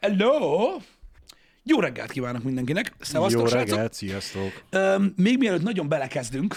[0.00, 0.76] Hello!
[1.62, 2.92] Jó reggelt kívánok mindenkinek!
[3.00, 3.68] Szevasztok, Jó srácok!
[3.68, 4.62] reggelt, sziasztok!
[4.70, 6.56] Öm, még mielőtt nagyon belekezdünk,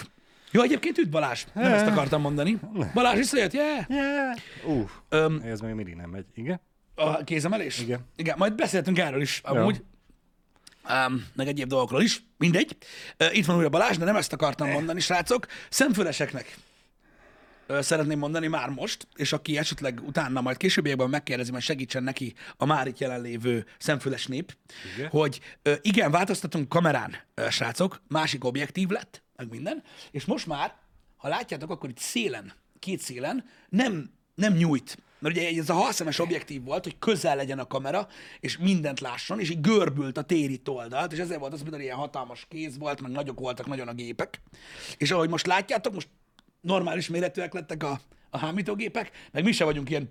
[0.50, 2.58] jó, egyébként üdv Balázs, nem ezt akartam mondani.
[2.94, 3.84] Balázs visszajött, yeah!
[3.88, 4.36] Yeah.
[4.64, 6.24] Uh, Öm, ez még mindig nem megy.
[6.34, 6.60] Igen?
[6.94, 7.78] a kézemelés?
[7.78, 8.00] Igen.
[8.16, 9.82] Igen, majd beszéltünk erről is, amúgy.
[11.06, 12.76] Um, meg egyéb dolgokról is, mindegy.
[13.20, 15.46] Uh, itt van újra Balázs, de nem ezt akartam mondani, srácok.
[15.68, 16.56] Szemfüleseknek
[17.68, 22.64] szeretném mondani már most, és aki esetleg utána majd későbbiekben megkérdezi, majd segítsen neki a
[22.64, 24.56] már itt jelenlévő szemfüles nép,
[24.96, 25.08] Igen.
[25.08, 25.40] hogy
[25.80, 27.16] igen, változtatunk kamerán,
[27.50, 30.74] srácok, másik objektív lett, meg minden, és most már,
[31.16, 34.98] ha látjátok, akkor itt szélen, két szélen nem, nem nyújt.
[35.18, 38.08] Mert ugye ez a halszemes objektív volt, hogy közel legyen a kamera,
[38.40, 41.96] és mindent lásson, és így görbült a térítő oldalt, és ezért volt az, hogy ilyen
[41.96, 44.40] hatalmas kéz volt, meg nagyok voltak nagyon a gépek.
[44.96, 46.08] És ahogy most látjátok, most
[46.62, 50.10] normális méretűek lettek a, a hámítógépek, meg mi se vagyunk ilyen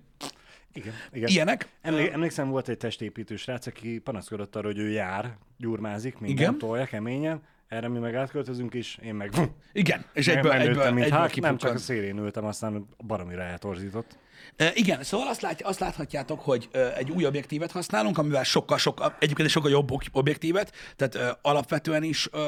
[0.73, 0.93] Igen.
[1.11, 1.29] Igen.
[1.29, 1.69] ilyenek.
[1.81, 6.85] Emlé- emlékszem, volt egy testépítő srác, aki panaszkodott arra, hogy ő jár, gyurmázik, minden tolja
[6.85, 7.41] keményen.
[7.67, 9.31] Erre mi meg átköltözünk is, én meg
[9.73, 13.41] Igen, és egyből, egyből, egyből, mint egyből hák, nem csak a szélén ültem, aztán baromira
[13.41, 14.17] eltorzított.
[14.55, 18.77] E, igen, szóval azt, lát, azt láthatjátok, hogy e, egy új objektívet használunk, amivel sokkal,
[18.77, 22.39] sokkal, egyébként egy sokkal jobb objektívet, tehát e, alapvetően is e,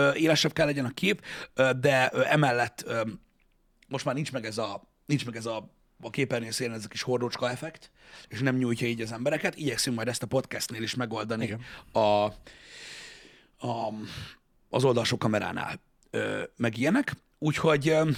[0.00, 1.22] e, élesebb kell legyen a kép,
[1.54, 3.02] e, de e, emellett e,
[3.88, 6.88] most már nincs meg ez a, nincs meg ez a a képernyő szélén ez a
[6.88, 7.90] kis hordócska effekt,
[8.28, 9.56] és nem nyújtja így az embereket.
[9.56, 11.60] Igyekszünk majd ezt a podcastnél is megoldani Igen.
[11.92, 11.98] a,
[13.66, 13.92] a,
[14.68, 17.12] az oldalsó kameránál, ö, meg ilyenek.
[17.38, 18.10] Úgyhogy, ö,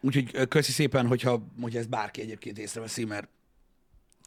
[0.00, 3.28] úgyhogy köszi szépen, hogyha, hogyha ezt bárki egyébként észreveszi, mert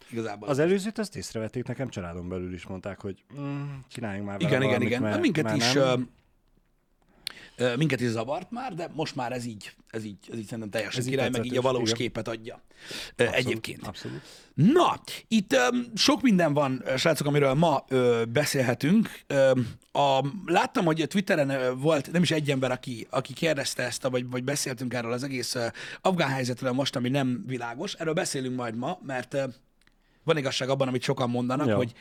[0.09, 0.49] igazából...
[0.49, 4.61] Az előzőt azt észrevették, nekem családon belül is mondták, hogy mm, csináljunk már vele igen,
[4.61, 5.01] igen, valamit, igen.
[5.01, 5.73] Mert, Mert, minket mert is...
[5.73, 6.09] nem.
[7.77, 10.99] Minket is zavart már, de most már ez így, ez így, ez így szerintem teljesen
[10.99, 11.97] Ez király, meg így a valós igen.
[11.97, 12.61] képet adja.
[13.15, 13.87] Ö, egyébként.
[13.87, 14.21] Abszolút.
[14.53, 19.09] Na, itt um, sok minden van, srácok, amiről ma ö, beszélhetünk.
[19.27, 19.51] Ö,
[19.91, 24.29] a, láttam, hogy a Twitteren volt nem is egy ember, aki, aki kérdezte ezt, vagy,
[24.29, 25.65] vagy beszéltünk erről az egész ö,
[26.01, 27.93] afgán helyzetről most, ami nem világos.
[27.93, 29.43] Erről beszélünk majd ma, mert ö,
[30.23, 31.75] van igazság abban, amit sokan mondanak, Ja.
[31.75, 31.93] hogy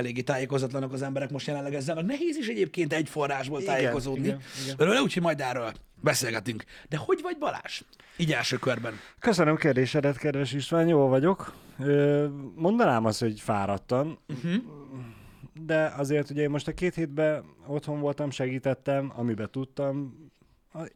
[0.00, 4.24] eléggé tájékozatlanok az emberek most jelenleg ezzel, meg nehéz is egyébként egy forrásból Igen, tájékozódni.
[4.26, 4.74] igen, igen.
[4.78, 6.64] Örülök, úgyhogy majd erről beszélgetünk.
[6.88, 7.80] De hogy vagy Balázs?
[8.16, 8.94] Így első körben.
[9.18, 11.54] Köszönöm kérdésedet, kedves István, jól vagyok.
[12.54, 14.62] Mondanám azt, hogy fáradtan, Uh-huh.
[15.66, 20.14] de azért ugye én most a két hétben otthon voltam, segítettem, amiben tudtam.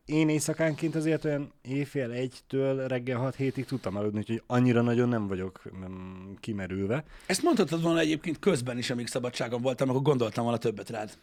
[0.05, 5.27] Én éjszakánként azért olyan éjfél egytől reggel 6 hétig tudtam aludni, úgyhogy annyira nagyon nem
[5.27, 7.05] vagyok mm, kimerülve.
[7.27, 11.19] Ezt mondhatod volna egyébként közben is, amíg szabadságon voltam, akkor gondoltam volna többet rád.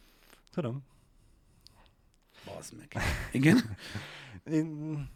[0.53, 0.84] Tudom.
[2.45, 2.94] Bazd meg.
[3.31, 3.57] Igen?
[4.51, 5.09] Én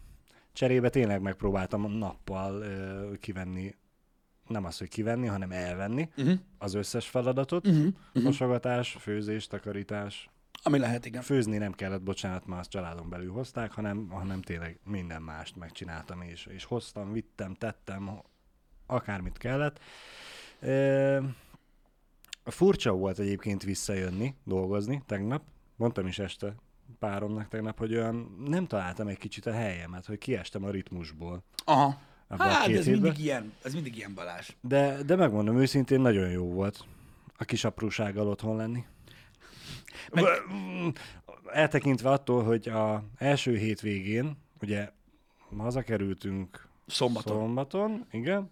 [0.52, 3.74] cserébe tényleg megpróbáltam nappal ö, kivenni,
[4.48, 6.38] nem az, hogy kivenni, hanem elvenni Uh-huh.
[6.58, 7.66] az összes feladatot.
[7.66, 7.92] Uh-huh.
[8.12, 10.30] Mosogatás, főzés, takarítás.
[10.66, 11.22] Ami lehet, igen.
[11.22, 16.20] Főzni nem kellett, bocsánat, már azt családon belül hozták, hanem, hanem tényleg minden mást megcsináltam,
[16.20, 18.20] és, és hoztam, vittem, tettem,
[18.86, 19.80] akármit kellett.
[20.60, 21.22] E,
[22.44, 25.42] furcsa volt egyébként visszajönni, dolgozni tegnap.
[25.76, 26.54] Mondtam is este
[26.98, 31.44] páromnak tegnap, hogy olyan nem találtam egy kicsit a helyemet, hogy kiestem a ritmusból.
[31.64, 31.98] Aha.
[32.28, 33.00] Hát, ez hétben.
[33.02, 34.48] mindig ilyen, ez mindig ilyen Balázs.
[34.60, 36.84] De, de megmondom őszintén, nagyon jó volt
[37.36, 38.84] a kis aprósággal otthon lenni.
[40.12, 40.98] Meg- Meg...
[41.46, 44.90] Eltekintve attól, hogy a első hétvégén, ugye
[45.56, 47.36] hazakerültünk Szombaton.
[47.36, 48.50] szombaton, igen,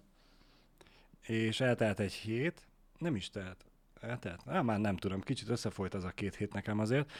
[1.20, 2.66] és eltelt egy hét,
[2.98, 3.64] nem is telt,
[4.00, 7.12] eltelt, Á, már nem tudom, kicsit összefolyt az a két hét nekem azért.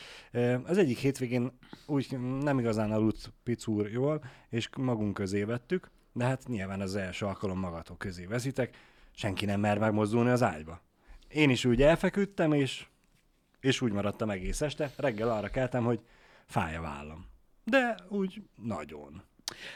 [0.65, 1.53] Az egyik hétvégén
[1.87, 7.27] úgy nem igazán aludt picúr jól, és magunk közé vettük, de hát nyilván az első
[7.27, 8.77] alkalom magatok közé veszitek,
[9.15, 10.81] senki nem mer megmozdulni az ágyba.
[11.29, 12.87] Én is úgy elfeküdtem, és,
[13.65, 14.91] és úgy maradtam egész este.
[14.97, 16.01] Reggel arra keltem, hogy
[16.47, 17.27] fáj a vállam.
[17.65, 19.23] De úgy nagyon.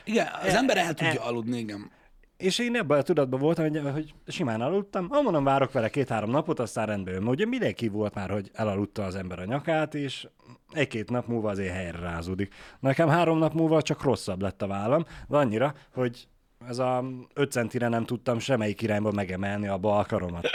[0.04, 1.90] Igen, az ember el tudja e- aludni, igen.
[2.36, 5.06] És én ebben a tudatban voltam, hogy, hogy simán aludtam.
[5.10, 7.28] Ah, mondom, várok vele két-három napot, aztán rendbe jön.
[7.28, 10.28] Ugye mindenki volt már, hogy elaludta az ember a nyakát, és
[10.70, 12.54] egy-két nap múlva azért helyre rázódik.
[12.80, 16.28] Nekem három nap múlva csak rosszabb lett a vállam, de annyira, hogy
[16.68, 17.04] ez a
[17.34, 20.48] 5 centire nem tudtam semmelyik irányba megemelni a bal karomat.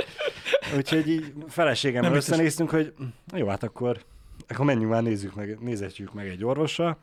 [0.75, 2.93] Úgyhogy így feleségemmel összenéztünk, hogy
[3.35, 4.03] jó, hát akkor,
[4.47, 6.97] akkor menjünk már, nézzük meg, nézetjük meg egy orvossal.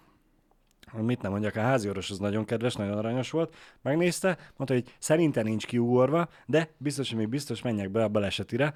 [0.92, 3.56] Mit nem mondjak, a házi orvos az nagyon kedves, nagyon aranyos volt.
[3.82, 8.74] Megnézte, mondta, hogy szerinte nincs kiugorva, de biztos, hogy még biztos menjek be a balesetire,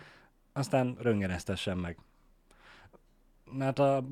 [0.53, 1.99] aztán röntgeneztessen meg.
[3.59, 4.07] Hát a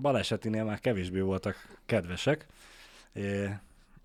[0.00, 2.46] balesetinél már kevésbé voltak kedvesek.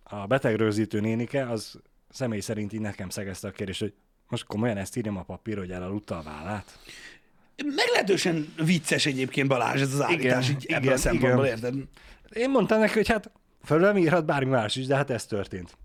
[0.04, 1.80] A betegrögzítő nénike az
[2.10, 3.94] személy szerint így nekem szegezte a kérdést, hogy
[4.30, 6.80] Most komolyan ezt írjam a papír, hogy elaludta a vállát?
[7.76, 11.58] Meglehetősen vicces egyébként Balázs ez az állítás, így igen, ebből a szempontból, igen.
[11.58, 11.76] érted?
[12.30, 13.32] Én mondtam neki, hogy hát
[13.64, 15.78] fölöm írhat bármi más is, de hát ez történt.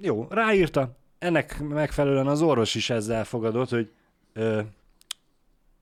[0.00, 0.98] Jó, ráírta.
[1.18, 3.90] Ennek megfelelően az orvos is ezzel fogadott, hogy
[4.32, 4.60] ö,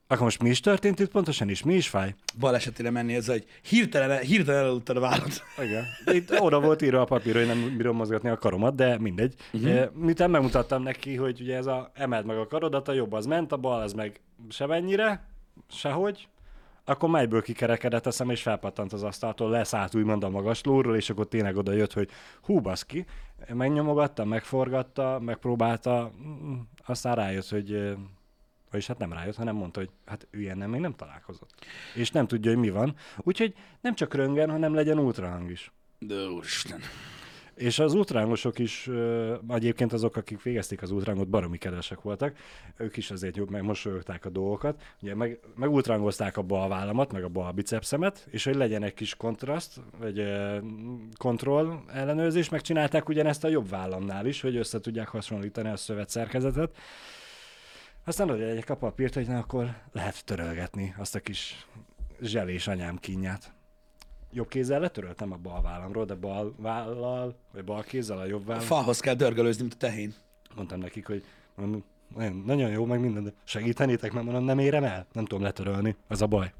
[0.07, 2.15] akkor most mi is történt itt pontosan, és mi is fáj?
[2.39, 5.43] Balesetére menni ez, hogy hirtelen, hirtelen eludtad a vállat.
[5.63, 5.85] Igen.
[6.05, 9.35] Itt oda volt írva a papír, hogy nem bírom mozgatni a karomat, de mindegy.
[9.53, 9.93] Uh-huh.
[9.93, 13.51] Miután megmutattam neki, hogy ugye ez a emeld meg a karodat, a jobb az ment,
[13.51, 15.27] a bal az meg semennyire,
[15.69, 16.27] sehogy,
[16.85, 21.09] akkor melyből kikerekedett a szem, és felpattant az asztaltól, leszállt úgymond a magas lóról, és
[21.09, 22.09] akkor tényleg oda jött, hogy
[22.41, 23.05] hú, baszki,
[23.53, 26.53] megnyomogatta, megforgatta, megpróbálta, mm,
[26.85, 27.93] aztán rájött, hogy ö,
[28.73, 31.65] vagyis hát nem rájött, hanem mondta, hogy hát ő ilyennel még nem találkozott.
[31.95, 32.95] És nem tudja, hogy mi van.
[33.17, 35.71] Úgyhogy nem csak röngen, hanem legyen ultrahang is.
[35.99, 36.79] De úristen.
[37.55, 38.89] És az ultrángosok is,
[39.47, 42.37] egyébként azok, akik végezték az ultrángot, baromi kedvesek voltak,
[42.77, 44.81] ők is azért jobb, meg mosolyogták a dolgokat.
[45.01, 48.93] Ugye meg, meg ultrángozták a bal vállamat, meg a bal bicepszemet, és hogy legyen egy
[48.93, 50.23] kis kontraszt, vagy
[51.17, 56.77] kontroll ellenőrzés, megcsinálták ugyanezt a jobb vállamnál is, hogy össze tudják hasonlítani a szövetszerkezetet.
[58.05, 61.67] Aztán oda egy a papírt, hogy na, akkor lehet törölgetni azt a kis
[62.21, 63.53] zselés anyám kínját.
[64.31, 68.45] Jobb kézzel letöröltem a bal vállamról, de bal vállal, vagy bal kézzel a jobb A
[68.45, 68.65] vállam.
[68.65, 70.13] falhoz kell dörgölőzni, mint a tehén.
[70.55, 71.23] Mondtam nekik, hogy
[71.55, 71.83] mondom,
[72.15, 75.95] nagyon, nagyon jó, meg minden, de segítenétek, mert mondom, nem érem el, nem tudom letörölni,
[76.07, 76.53] az a baj.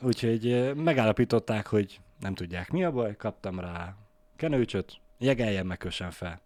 [0.00, 3.96] Úgyhogy megállapították, hogy nem tudják mi a baj, kaptam rá
[4.36, 6.40] kenőcsöt, jegeljen meg kössen fel.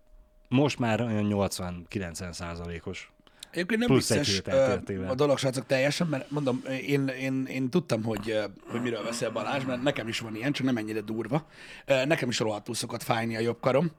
[0.49, 3.13] Most már olyan 80-90 százalékos.
[3.51, 5.11] Egyébként nem Plusz egy vicces elteltével.
[5.11, 8.39] a dolog, srácok, teljesen, mert mondom, én, én, én tudtam, hogy,
[8.71, 11.47] hogy miről beszél Balázs, mert nekem is van ilyen, csak nem ennyire durva.
[11.87, 13.91] Nekem is rohadtul szokott fájni a jobb karom.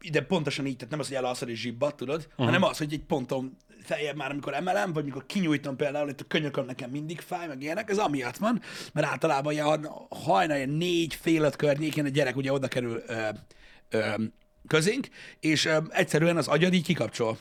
[0.00, 2.46] Ide pontosan így, tehát nem az, hogy elalszod és zsibbat, tudod, uh-huh.
[2.46, 6.24] hanem az, hogy egy ponton feljebb már, amikor emelem, vagy mikor kinyújtom például, itt a
[6.28, 8.60] könyököm nekem mindig fáj, meg ilyenek, ez amiatt van,
[8.92, 13.28] mert általában ilyen hajnal, ilyen négy, fél öt környékén a gyerek ugye oda kerül ö,
[13.90, 14.14] ö,
[14.66, 15.08] közénk,
[15.40, 17.38] és ö, egyszerűen az agyad így kikapcsol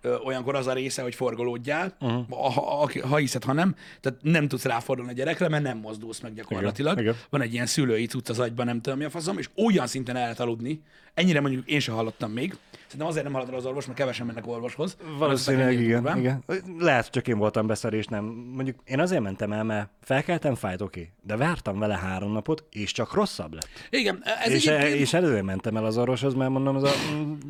[0.00, 2.28] ö, olyankor az a része, hogy forgolódjál, uh-huh.
[2.28, 3.74] ha, ha, ha hiszed, ha nem.
[4.00, 6.92] Tehát nem tudsz ráfordulni a gyerekre, mert nem mozdulsz meg gyakorlatilag.
[6.92, 7.16] Igen, igen.
[7.30, 10.16] Van egy ilyen szülői cucc az agyban, nem tudom mi a faszom, és olyan szinten
[10.16, 10.82] el lehet aludni.
[11.14, 12.56] Ennyire mondjuk én sem hallottam még.
[12.88, 14.96] Szerintem azért nem el az orvos, mert kevesen mennek orvoshoz.
[15.18, 16.18] Valószínűleg igen, durván.
[16.18, 16.44] igen.
[16.78, 18.24] Lehet, csak én voltam beszarés, nem.
[18.54, 21.00] Mondjuk én azért mentem el, mert felkeltem, fájt, oké.
[21.00, 21.12] Okay.
[21.22, 23.68] De vártam vele három napot, és csak rosszabb lett.
[23.90, 25.00] Igen, ez és, egyébként...
[25.00, 26.90] és előre mentem el az orvoshoz, mert mondom, az a,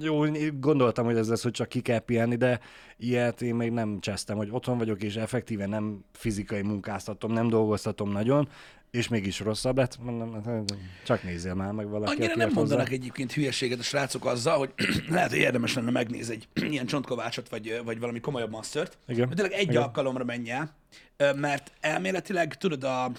[0.01, 0.25] jó,
[0.61, 2.61] gondoltam, hogy ez lesz, hogy csak ki kell pihenni, de
[2.99, 8.13] ilyet én még nem csesztem, hogy otthon vagyok, és effektíven nem fizikai munkáztatom, nem dolgoztatom
[8.13, 8.49] nagyon,
[8.91, 9.99] és mégis rosszabb lett.
[10.03, 10.43] Mondom,
[11.05, 12.97] csak nézzél már meg valaki, Annyira nem mondanak hozzá.
[13.01, 14.73] egyébként hülyeséget a srácok azzal, hogy
[15.09, 18.99] lehet, hogy érdemes lenne megnézni egy ilyen csontkovácsot, vagy, vagy valami komolyabb masszört.
[19.09, 19.27] Igen.
[19.27, 19.83] Hogy tényleg egy Igen.
[19.83, 20.75] alkalomra menj el,
[21.35, 23.11] mert elméletileg, tudod, a,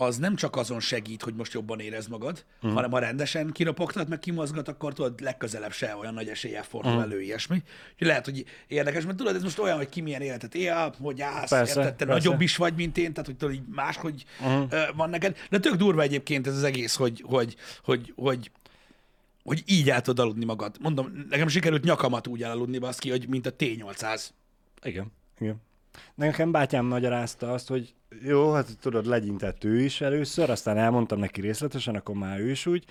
[0.00, 2.72] az nem csak azon segít, hogy most jobban érez magad, uh-huh.
[2.72, 7.06] hanem ha rendesen kiropogtat, meg kimozgat, akkor tudod, legközelebb se olyan nagy eséllyel fordul uh-huh.
[7.06, 7.62] elő ilyesmi.
[7.92, 11.20] Úgyhogy lehet, hogy érdekes, mert tudod, ez most olyan, hogy ki milyen életet él, hogy
[11.20, 12.22] állsz, Persze, érted, te persze.
[12.22, 14.72] nagyobb is vagy, mint én, tehát hogy tudod, így máshogy uh-huh.
[14.96, 15.36] van neked.
[15.50, 18.50] De tök durva egyébként ez az egész, hogy, hogy, hogy, hogy
[19.44, 20.76] hogy így el tudod aludni magad.
[20.80, 24.22] Mondom, nekem sikerült nyakamat úgy elaludni, baszki, hogy mint a T800.
[24.82, 25.60] Igen, igen.
[26.14, 31.40] Nekem bátyám magyarázta azt, hogy jó, hát tudod, legyintett ő is először, aztán elmondtam neki
[31.40, 32.84] részletesen, akkor már ő is úgy,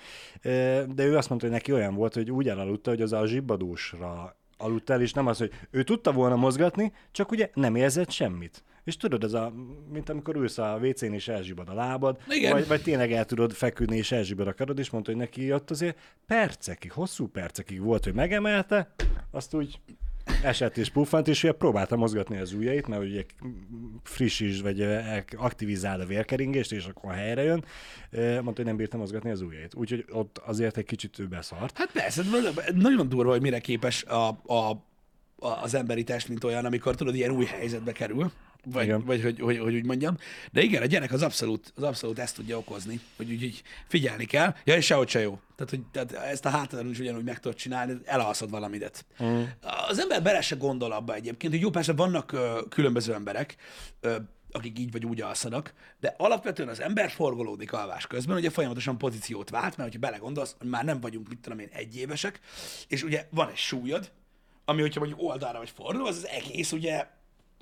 [0.86, 4.36] de ő azt mondta, hogy neki olyan volt, hogy úgy elaludta, hogy az a zsibbadósra
[4.56, 8.62] aludt el, és nem az, hogy ő tudta volna mozgatni, csak ugye nem érzett semmit.
[8.84, 9.52] És tudod, ez a,
[9.92, 12.52] mint amikor ülsz a WC-n és elzsibad a lábad, Igen.
[12.52, 15.70] Vagy, vagy tényleg el tudod feküdni és elzsibad a karod, és mondta, hogy neki ott
[15.70, 18.94] azért percekig, hosszú percekig volt, hogy megemelte,
[19.30, 19.80] azt úgy
[20.42, 23.24] esett és puffant, és ugye próbálta mozgatni az ujjait, mert ugye
[24.02, 24.86] frissíts, vagy
[25.36, 27.64] aktivizáld a vérkeringést, és akkor helyre jön.
[28.10, 29.74] Mondta, hogy nem bírta mozgatni az ujjait.
[29.74, 31.78] Úgyhogy ott azért egy kicsit ő beszart.
[31.78, 32.22] Hát persze,
[32.74, 34.86] nagyon durva, hogy mire képes a, a,
[35.38, 38.32] az emberi test, mint olyan, amikor tudod, ilyen új helyzetbe kerül.
[38.64, 39.04] Vagy, Igen.
[39.04, 40.16] vagy hogy, hogy, hogy, úgy mondjam.
[40.52, 44.24] De igen, a gyerek az abszolút, az abszolút ezt tudja okozni, hogy úgy, úgy figyelni
[44.24, 44.54] kell.
[44.64, 45.40] Ja, és sehogy se jó.
[45.56, 49.04] Tehát, hogy tehát ezt a hátadon is ugyanúgy meg tudod csinálni, elalszod valamidet.
[49.22, 49.42] Mm.
[49.88, 53.56] Az ember bele se gondol abba egyébként, hogy jó, persze vannak ö, különböző emberek,
[54.00, 54.16] ö,
[54.52, 59.50] akik így vagy úgy alszanak, de alapvetően az ember forgolódik alvás közben, ugye folyamatosan pozíciót
[59.50, 62.40] vált, mert hogyha belegondolsz, hogy már nem vagyunk, mit tudom én, egyévesek,
[62.88, 64.12] és ugye van egy súlyod,
[64.64, 67.06] ami, hogyha mondjuk oldalra vagy fordul, az az egész ugye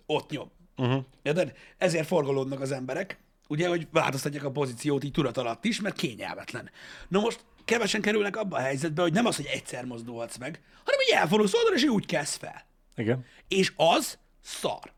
[0.06, 0.50] ott nyom.
[0.76, 1.04] Uh-huh.
[1.22, 1.52] Érted?
[1.78, 3.18] Ezért forgolódnak az emberek
[3.48, 6.70] ugye, hogy változtatják a pozíciót így tudat alatt is, mert kényelmetlen.
[7.08, 11.00] Na most kevesen kerülnek abba a helyzetbe, hogy nem az, hogy egyszer mozdulhatsz meg, hanem
[11.04, 12.64] hogy elfordulsz oldalra, és úgy kezd fel.
[12.96, 13.24] Igen.
[13.48, 14.92] És az szar.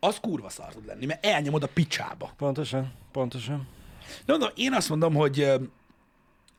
[0.00, 2.32] Az kurva szar tud lenni, mert elnyomod a picsába.
[2.36, 3.68] Pontosan, pontosan.
[4.24, 5.48] De mondom, én azt mondom, hogy,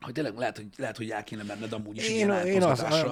[0.04, 2.62] hogy tényleg lehet, hogy, lehet, hogy el kéne menned amúgy is Én, ilyen én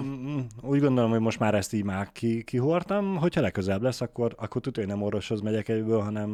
[0.02, 4.34] mm, úgy gondolom, hogy most már ezt így már ki, kihortam, hogyha legközelebb lesz, akkor,
[4.38, 6.28] akkor tudja, hogy nem orvoshoz megyek egyből, hanem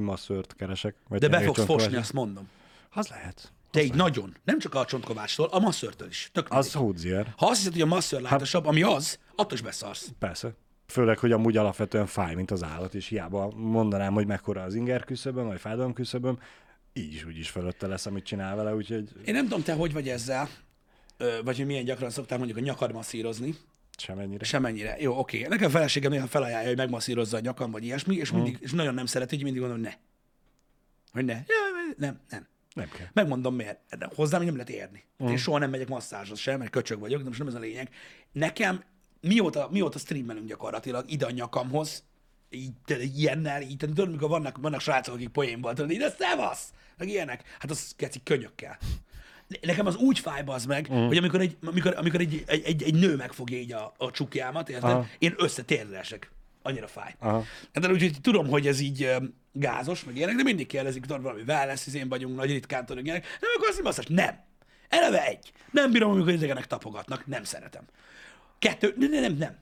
[0.00, 0.94] masszört keresek.
[1.08, 2.48] Vagy De be fogsz fosni, azt mondom.
[2.90, 3.52] Az lehet.
[3.70, 4.36] De így nagyon.
[4.44, 6.30] Nem csak a csontkovácstól, a masszörtől is.
[6.32, 10.12] Tök Az hódzier, Ha azt hiszed, hogy a masször látosabb, ami az, attól is beszarsz.
[10.18, 10.54] persze.
[10.86, 15.04] Főleg, hogy amúgy alapvetően fáj, mint az állat, és hiába mondanám, hogy mekkora az inger
[15.04, 16.38] küszöböm, vagy fájdalom küszöböm,
[16.98, 19.92] így is úgy is fölötte lesz, amit csinál vele, úgyhogy Én nem tudom, te hogy
[19.92, 20.48] vagy ezzel,
[21.44, 23.54] vagy hogy milyen gyakran szoktál mondjuk a nyakad masszírozni.
[23.96, 24.44] semennyire.
[24.44, 24.96] Semennyire.
[25.00, 25.46] Jó, oké.
[25.46, 28.94] Nekem a feleségem néha felajánlja, hogy megmasszírozza a nyakam, vagy ilyesmi, és, mindig, és nagyon
[28.94, 29.96] nem szereti, hogy mindig mondom, hogy ne.
[31.12, 31.32] Hogy ne.
[31.34, 32.46] Ja, nem, nem.
[32.74, 33.06] Nem kell.
[33.12, 33.78] Megmondom miért.
[33.98, 35.04] De hozzám nem lehet érni.
[35.24, 35.26] Mm.
[35.26, 37.90] Én soha nem megyek masszázshoz sem, mert köcsög vagyok, de most nem ez a lényeg.
[38.32, 38.84] Nekem
[39.20, 42.04] mióta, mióta streamelünk gyakorlatilag ide a nyakamhoz,
[42.50, 46.72] így, de ilyennel, így, tudod, mikor vannak, vannak srácok, akik poénból, tudod, így, de szevasz,
[46.96, 48.78] meg ilyenek, hát az keci könyökkel.
[49.60, 51.06] Nekem az úgy fáj az meg, mm.
[51.06, 54.68] hogy amikor, egy, amikor, amikor egy, egy, egy, egy, nő megfogja így a, a csukjámat,
[54.68, 54.90] érted?
[54.90, 55.06] Aha.
[55.18, 56.30] Én összetérdesek.
[56.62, 57.14] Annyira fáj.
[57.18, 57.44] Aha.
[57.72, 59.10] Hát úgyhogy tudom, hogy ez így
[59.52, 63.22] gázos, meg ilyenek, de mindig kérdezik, tudod, valami wellness, izén vagyunk, nagy ritkán tudok ilyenek.
[63.40, 64.46] Nem, akkor azt mondom, nem.
[64.88, 65.52] Eleve egy.
[65.70, 67.26] Nem bírom, amikor idegenek tapogatnak.
[67.26, 67.82] Nem szeretem.
[68.58, 68.94] Kettő.
[68.98, 69.34] Nem, nem.
[69.36, 69.56] nem.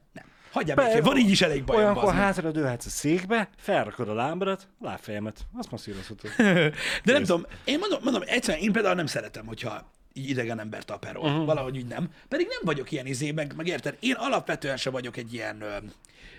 [0.57, 1.01] Hagyjál Be-.
[1.01, 1.83] Van így is elég bajom.
[1.83, 2.23] Olyankor meg.
[2.23, 6.31] hátra dőhetsz a székbe, felrakod a lábadat, lábfejemet, azt masszírozhatod.
[7.05, 10.85] De nem tudom, én mondom, mondom, egyszerűen én például nem szeretem, hogyha így idegen ember
[10.85, 11.23] taperol.
[11.23, 11.33] Mhm.
[11.33, 11.47] Uh-huh.
[11.47, 12.11] Valahogy úgy nem.
[12.29, 13.97] Pedig nem vagyok ilyen izé, meg, meg érted?
[14.01, 15.77] Én alapvetően se vagyok egy ilyen ö,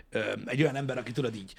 [0.10, 1.54] ö, egy olyan ember, aki tudod így,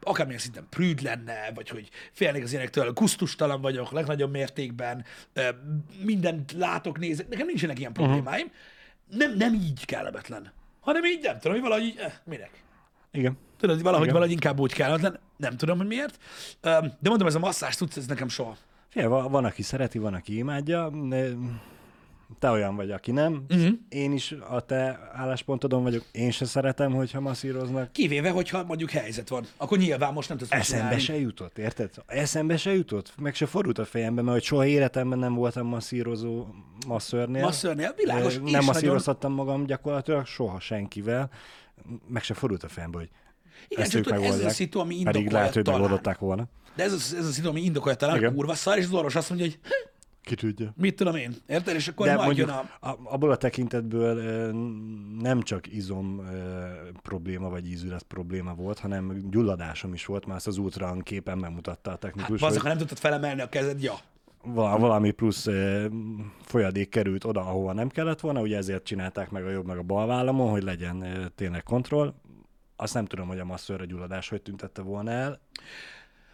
[0.00, 5.48] akármilyen szinten prűd lenne, vagy hogy félnék az ilyenektől, kusztustalan vagyok legnagyobb mértékben, ö,
[6.04, 8.50] mindent látok, nézek, nekem nincsenek ilyen problémáim.
[9.10, 12.50] Nem, nem így kellemetlen, hanem így nem tudom, hogy valahogy így, eh, minek.
[13.12, 13.38] Igen.
[13.58, 14.14] Tudod, valahogy, Igen.
[14.14, 16.18] valahogy inkább úgy kellemetlen, nem tudom, hogy miért.
[16.60, 18.56] De mondom, ez a masszás tudsz, ez nekem soha.
[18.88, 20.90] Figyelj, van, van, aki szereti, van, aki imádja.
[20.90, 21.28] de
[22.38, 23.44] Te olyan vagy, aki nem.
[23.48, 23.68] Mhm.
[23.88, 26.04] Én is a te álláspontodon vagyok.
[26.12, 27.92] Én se szeretem, hogyha masszíroznak.
[27.92, 31.00] Kivéve, hogyha mondjuk helyzet van, akkor nyilván most nem tudsz Eszembe csinálni.
[31.02, 31.90] se jutott, érted?
[32.06, 33.12] Eszembe se jutott.
[33.20, 36.46] Meg se fordult a fejembe, mert hogy soha életemben nem voltam masszírozó
[36.86, 37.42] masszörnél.
[37.42, 41.30] Masszörnél, világos, Nem nagyon- masszíroztattam magam gyakorlatilag soha senkivel.
[42.08, 43.08] Meg se fordult a fejembe, hogy
[43.68, 46.44] Igen, ezt csak tudod, ez az a szitu, ami Pedig indokolja lehet, hogy megoldották volna.
[46.76, 48.34] De ez, az, ez a szitu, ami indokolja talán, Igen.
[48.34, 49.90] kurva szar, és az orvos azt mondja, hogy "Hm,
[50.22, 50.72] Ki tudja.
[50.76, 51.74] mit tudom én, érted?
[51.74, 52.88] És akkor De majd mondjuk jön a...
[52.88, 52.98] a...
[53.04, 54.14] abból a tekintetből
[55.20, 56.28] nem csak izom
[57.02, 61.88] probléma vagy ízület probléma volt, hanem gyulladásom is volt, már ezt az ultran képen megmutatta
[61.88, 63.94] a Hát, technikus, bazzak, hogy ha nem tudtad felemelni a kezed, ja.
[64.44, 65.46] val- valami plusz
[66.40, 69.82] folyadék került oda, ahova nem kellett volna, ugye ezért csinálták meg a jobb meg a
[69.82, 72.14] bal vállamon, hogy legyen tényleg kontroll.
[72.76, 75.40] Azt nem tudom, hogy a masszőr gyulladás hogy tüntette volna el.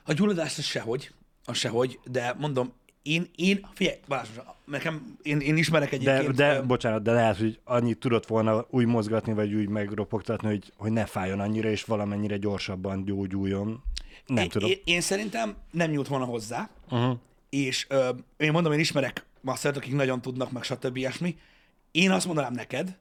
[0.05, 1.13] A gyulladás az sehogy,
[1.45, 4.29] az sehogy, de mondom, én, én, figyelj, Balázs,
[4.65, 6.35] nekem, én, én ismerek De, egyébként...
[6.35, 10.73] de ö, bocsánat, de lehet, hogy annyit tudott volna úgy mozgatni, vagy úgy megropogtatni, hogy,
[10.77, 13.83] hogy ne fájjon annyira, és valamennyire gyorsabban gyógyuljon.
[14.27, 14.71] Nem én, tudom.
[14.71, 17.19] Én, én, szerintem nem nyújt volna hozzá, Uh-huh.
[17.51, 20.97] és ö, én mondom, én ismerek masszert, akik nagyon tudnak, meg stb.
[20.97, 21.37] ilyesmi.
[21.91, 22.99] Én azt mondanám neked,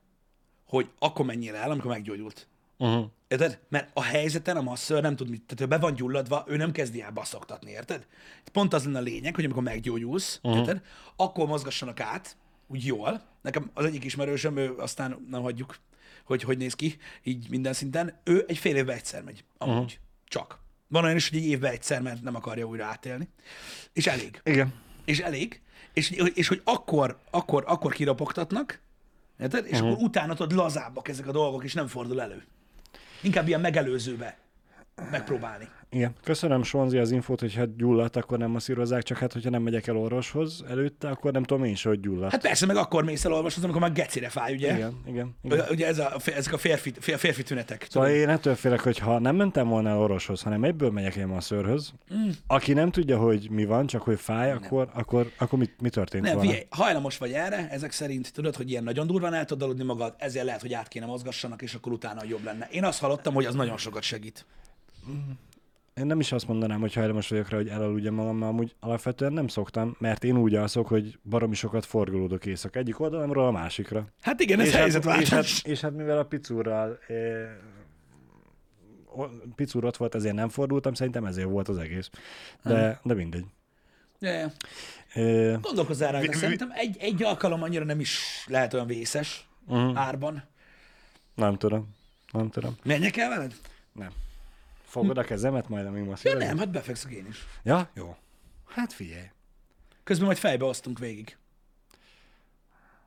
[0.67, 2.47] hogy akkor menjél el, amikor meggyógyult.
[2.77, 3.05] Uh-huh.
[3.27, 3.59] Érted?
[3.69, 6.71] Mert a helyzeten a masször nem tud mit, tehát ő be van gyulladva, ő nem
[6.71, 8.07] kezdi el baszoktatni, érted?
[8.51, 10.59] Pont az lenne a lényeg, hogy amikor meggyógyulsz, uh-huh.
[10.59, 10.81] érted?
[11.15, 13.21] Akkor mozgassanak át, úgy jól.
[13.41, 15.77] Nekem az egyik ismerősöm, ő aztán nem hagyjuk,
[16.23, 18.19] hogy hogy néz ki, így minden szinten.
[18.23, 19.75] Ő egy fél évben egyszer megy, amúgy.
[19.75, 19.91] Uh-huh.
[20.25, 20.59] Csak.
[20.87, 23.29] Van olyan is, hogy egy évben egyszer, mert nem akarja újra átélni.
[23.93, 24.41] És elég.
[24.43, 24.73] Igen.
[25.05, 25.61] És elég.
[25.93, 28.81] És, és hogy akkor, akkor, akkor kiropogtatnak,
[29.39, 29.65] érted?
[29.65, 29.91] És uh-huh.
[29.91, 32.45] akkor utána tudod lazábbak ezek a dolgok, és nem fordul elő.
[33.21, 34.37] Inkább ilyen megelőzőbe
[35.11, 35.67] megpróbálni.
[35.89, 36.13] Igen.
[36.23, 39.87] Köszönöm, Sonzi, az infót, hogy hát gyulladt, akkor nem masszírozzák, csak hát, hogyha nem megyek
[39.87, 42.31] el orvoshoz előtte, akkor nem tudom én se, hogy gyulladt.
[42.31, 44.75] Hát persze, meg akkor mész el olvasni, amikor már gecire fáj, ugye?
[44.75, 45.35] igen, igen.
[45.43, 45.65] igen.
[45.69, 47.87] Ugye, ez a, ezek a férfi, fér- férfi tünetek.
[47.89, 51.27] Szóval én ettől félek, hogy ha nem mentem volna el orvoshoz, hanem egyből megyek én
[51.27, 52.29] masszörhöz, mm.
[52.47, 56.23] aki nem tudja, hogy mi van, csak hogy fáj, akkor, akkor, akkor mi, mi történt
[56.23, 56.49] Nem, volna?
[56.49, 60.45] figyelj, hajlamos vagy erre, ezek szerint tudod, hogy ilyen nagyon durván el tudod magad, ezért
[60.45, 62.67] lehet, hogy át kéne mozgassanak, és akkor utána jobb lenne.
[62.71, 64.45] Én azt hallottam, hogy az nagyon sokat segít.
[65.95, 69.33] Én nem is azt mondanám, hogy hajlamos vagyok rá, hogy elaludjam magam, mert amúgy alapvetően
[69.33, 72.79] nem szoktam, mert én úgy alszok, hogy baromi sokat forgolódok éjszaka.
[72.79, 74.07] Egyik oldalamról a másikra.
[74.21, 75.29] Hát igen, ez és, hát, és, helyzetváltás.
[75.61, 77.13] hát, és hát mivel a picúrral e,
[79.55, 82.09] picúr ott volt, ezért nem fordultam, szerintem ezért volt az egész.
[82.63, 83.45] De, de mindegy.
[84.19, 84.51] Ja, ja.
[85.15, 89.97] Ö, Gondolkozzál vi- szerintem egy, egy alkalom annyira nem is lehet olyan vészes Mhm.
[89.97, 90.43] árban.
[91.35, 91.95] nem tudom.
[92.31, 92.75] Nem tudom.
[92.83, 93.53] Menjek el veled?
[93.93, 94.09] Nem.
[95.01, 97.45] Fogod a kezemet majd, amíg ma Ja nem, hát befekszek én is.
[97.63, 97.89] Ja?
[97.93, 98.15] Jó.
[98.67, 99.29] Hát figyelj.
[100.03, 101.37] Közben majd fejbe osztunk végig.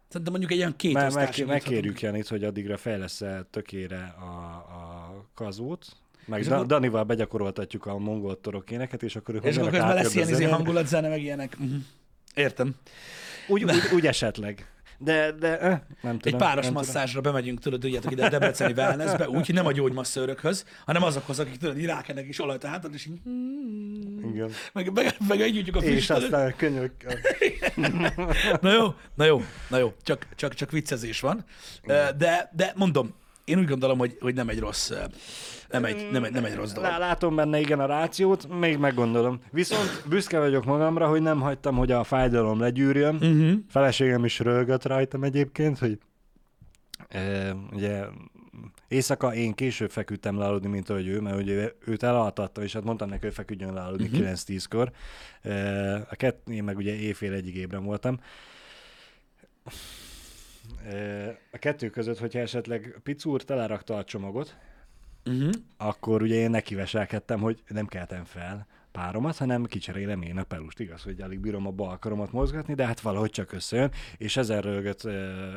[0.08, 5.28] Szerintem mondjuk egy olyan két osztásig meg, megkérjük Janit, hogy addigra fejlesz tökére a, a
[5.34, 5.86] kazót,
[6.24, 9.70] meg És da, akkor- Danival begyakoroltatjuk a mongol torok éneket, és akkor ők És akkor
[9.70, 10.52] közben lesz ilyen izé zenén.
[10.54, 11.56] hangulatzene, meg ilyenek.
[11.60, 11.78] Uh-huh.
[12.34, 12.74] Értem.
[13.48, 14.66] Úgy, úgy, úgy esetleg.
[15.02, 16.38] De, de eh, nem Egy tudom.
[16.38, 20.64] páros nem masszázsra bemegyünk, tudod, tudjátok ide a Debreceni wellnessbe, úgy, hogy nem a gyógymasszőrökhöz,
[20.86, 24.34] hanem azokhoz, akik tudod, így rákenek is olajt a hátad, és így, Tudom.
[24.34, 24.50] Igen.
[24.72, 26.92] meg, meg, meg együttjük a És aztán a könyök.
[28.60, 31.44] Na jó, na jó, na jó, csak, csak, csak viccezés van.
[32.16, 33.14] De, de mondom,
[33.50, 34.92] én úgy gondolom, hogy, hogy nem egy rossz,
[35.70, 36.90] nem egy, nem egy, nem egy rossz dolog.
[36.90, 39.40] Lá- Látom benne igen a rációt, még meggondolom.
[39.50, 43.14] Viszont büszke vagyok magamra, hogy nem hagytam, hogy a fájdalom legyűrjön.
[43.14, 43.52] Uh-huh.
[43.68, 45.98] Feleségem is rögött rajtam egyébként, hogy
[47.08, 48.04] e, ugye
[48.88, 52.84] éjszaka én később feküdtem le aludni, mint ahogy ő, mert ugye őt elaltattam, és hát
[52.84, 54.32] mondtam neki, hogy feküdjön le aludni uh-huh.
[54.32, 54.90] 9-10-kor.
[55.42, 58.20] E, a kett, én meg ugye éjfél egyig ébren voltam.
[61.50, 64.56] A kettő között, hogyha esetleg Picúr telerakta a csomagot,
[65.24, 65.50] Uh-huh.
[65.76, 70.80] akkor ugye én nekiveselkedtem, hogy nem keltem fel páromat, hanem kicserélem én a pelust.
[70.80, 74.60] Igaz, hogy alig bírom a bal karomat mozgatni, de hát valahogy csak összejön, és ezen
[74.60, 75.00] rögött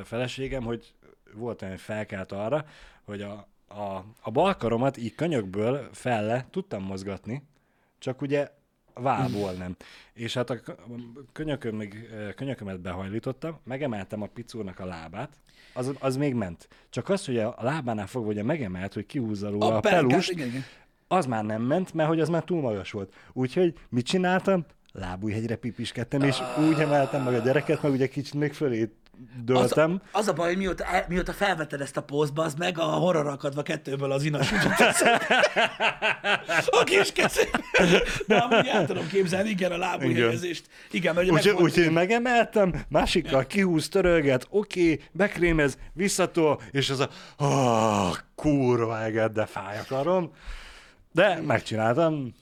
[0.04, 0.94] feleségem, hogy
[1.34, 2.66] volt olyan, felkelt arra,
[3.04, 7.44] hogy a, a, a bal karomat így könyökből felle tudtam mozgatni,
[7.98, 8.52] csak ugye
[8.94, 9.76] a vállból nem.
[10.14, 10.80] És hát a kö-
[11.32, 15.38] könyököm, még, könyökömet behajlítottam, megemeltem a picúrnak a lábát,
[15.74, 16.68] az, az még ment.
[16.90, 20.48] Csak az, hogy a lábánál fogva ugye megemelt, hogy kihúzza róla a, a pelust, igen,
[20.48, 20.64] igen.
[21.08, 23.14] az már nem ment, mert hogy az már túl magas volt.
[23.34, 24.66] Úgyhogy mit csináltam?
[25.00, 26.38] Lábújhegyre pipiskedtem, és
[26.70, 30.02] úgy emeltem meg a gyereket, meg ugye kicsit még fölé Az, döltem.
[30.12, 33.28] az a baj, hogy mióta, el- mióta felvetted ezt a pózba, az meg a horror
[33.28, 34.52] akadva kettőből az inas
[36.66, 37.50] A kis kezé.
[38.28, 40.40] De amúgy el tudom képzelni, igen, a lábú Igen.
[41.14, 47.10] mert ugye megvolt- úgy, megemeltem, másikkal kihúz, törölget, oké, okay, bekrémez, visszatol, és az a
[47.38, 50.32] oh, kurva eget, de fáj a karom.
[51.12, 52.34] De megcsináltam.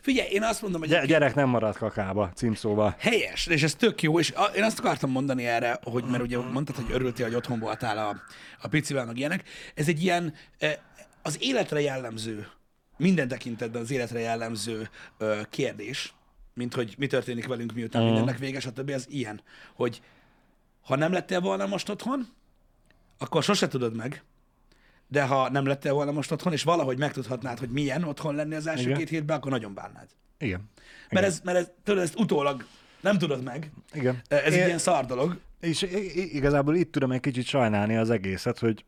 [0.00, 2.94] Figyelj, én azt mondom, hogy Gy- gyerek nem marad kakába, címszóval.
[2.98, 6.38] Helyes, és ez tök jó, és a, én azt akartam mondani erre, hogy mert ugye
[6.38, 8.16] mondtad, hogy örültél, hogy otthon voltál a,
[8.62, 9.48] a picivel, meg ilyenek.
[9.74, 10.74] Ez egy ilyen eh,
[11.22, 12.46] az életre jellemző,
[12.96, 16.14] minden tekintetben az életre jellemző ö, kérdés,
[16.54, 18.16] mint hogy mi történik velünk, miután uh-huh.
[18.16, 18.90] mindennek vége, stb.
[18.90, 19.40] Ez ilyen,
[19.74, 20.02] hogy
[20.82, 22.26] ha nem lettél volna most otthon,
[23.18, 24.22] akkor sose tudod meg,
[25.08, 28.66] de ha nem lettél volna most otthon, és valahogy megtudhatnád, hogy milyen otthon lenni az
[28.66, 28.98] első Igen.
[28.98, 30.08] két hétben, akkor nagyon bánnád.
[30.38, 30.70] Igen.
[31.10, 32.64] Mert ez, mert ez, tudod, ezt utólag
[33.00, 34.20] nem tudod meg, Igen.
[34.28, 35.38] ez egy ilyen szar dolog.
[35.60, 35.82] És
[36.32, 38.84] igazából itt tudom egy kicsit sajnálni az egészet, hogy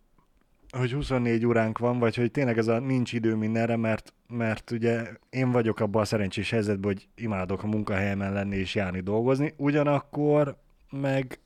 [0.70, 5.06] hogy 24 óránk van, vagy hogy tényleg ez a nincs idő mindenre, mert, mert ugye
[5.30, 10.56] én vagyok abban a szerencsés helyzetben, hogy imádok a munkahelyemen lenni és járni dolgozni, ugyanakkor
[10.90, 11.38] meg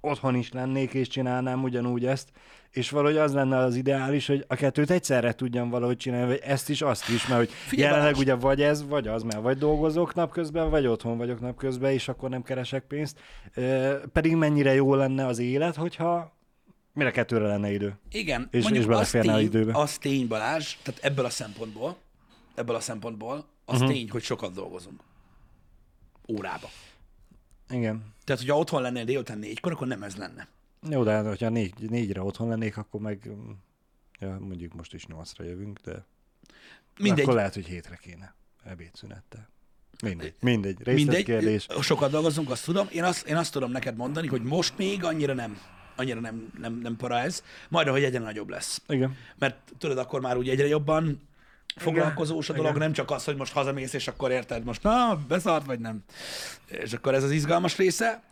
[0.00, 2.28] otthon is lennék és csinálnám ugyanúgy ezt,
[2.70, 6.68] és valahogy az lenne az ideális, hogy a kettőt egyszerre tudjam valahogy csinálni, vagy ezt
[6.68, 8.22] is, azt is, mert hogy Figyelj, jelenleg Balázs!
[8.22, 12.28] ugye vagy ez, vagy az, mert vagy dolgozok napközben, vagy otthon vagyok napközben, és akkor
[12.30, 13.18] nem keresek pénzt.
[14.12, 16.36] Pedig mennyire jó lenne az élet, hogyha
[16.92, 17.98] mire kettőre lenne idő.
[18.10, 19.78] Igen, És- mondjuk és az tény, időbe.
[19.78, 21.96] az tény, Balázs, tehát ebből a szempontból,
[22.54, 23.92] ebből a szempontból, az uh-huh.
[23.92, 25.00] tény, hogy sokat dolgozunk.
[26.28, 26.68] Órába.
[27.70, 28.14] Igen.
[28.24, 30.48] Tehát, hogyha otthon lennél délután négykor, akkor nem ez lenne.
[30.90, 33.50] Jó, de hát, hogyha négy, négyre otthon lennék, akkor meg mm,
[34.18, 36.04] ja, mondjuk most is nyolcra jövünk, de
[36.98, 39.48] Mindegy, akkor lehet, hogy hétre kéne ebédszünettel.
[40.02, 40.86] Mindegy, mindegy.
[40.86, 41.66] mindegy, Részletkérdés.
[41.80, 42.86] sokat dolgozunk, azt tudom.
[42.92, 45.58] Én azt, én azt tudom neked mondani, hogy most még annyira nem,
[45.96, 48.82] annyira nem, nem, nem para ez, majd ahogy egyre nagyobb lesz.
[48.88, 49.16] Igen.
[49.38, 51.27] Mert tudod, akkor már úgy egyre jobban
[51.80, 52.82] foglalkozós a dolog, Igen.
[52.82, 56.04] nem csak az, hogy most hazamész, és akkor érted, most na, beszart vagy nem.
[56.66, 58.22] És akkor ez az izgalmas része,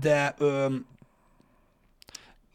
[0.00, 0.86] de öm,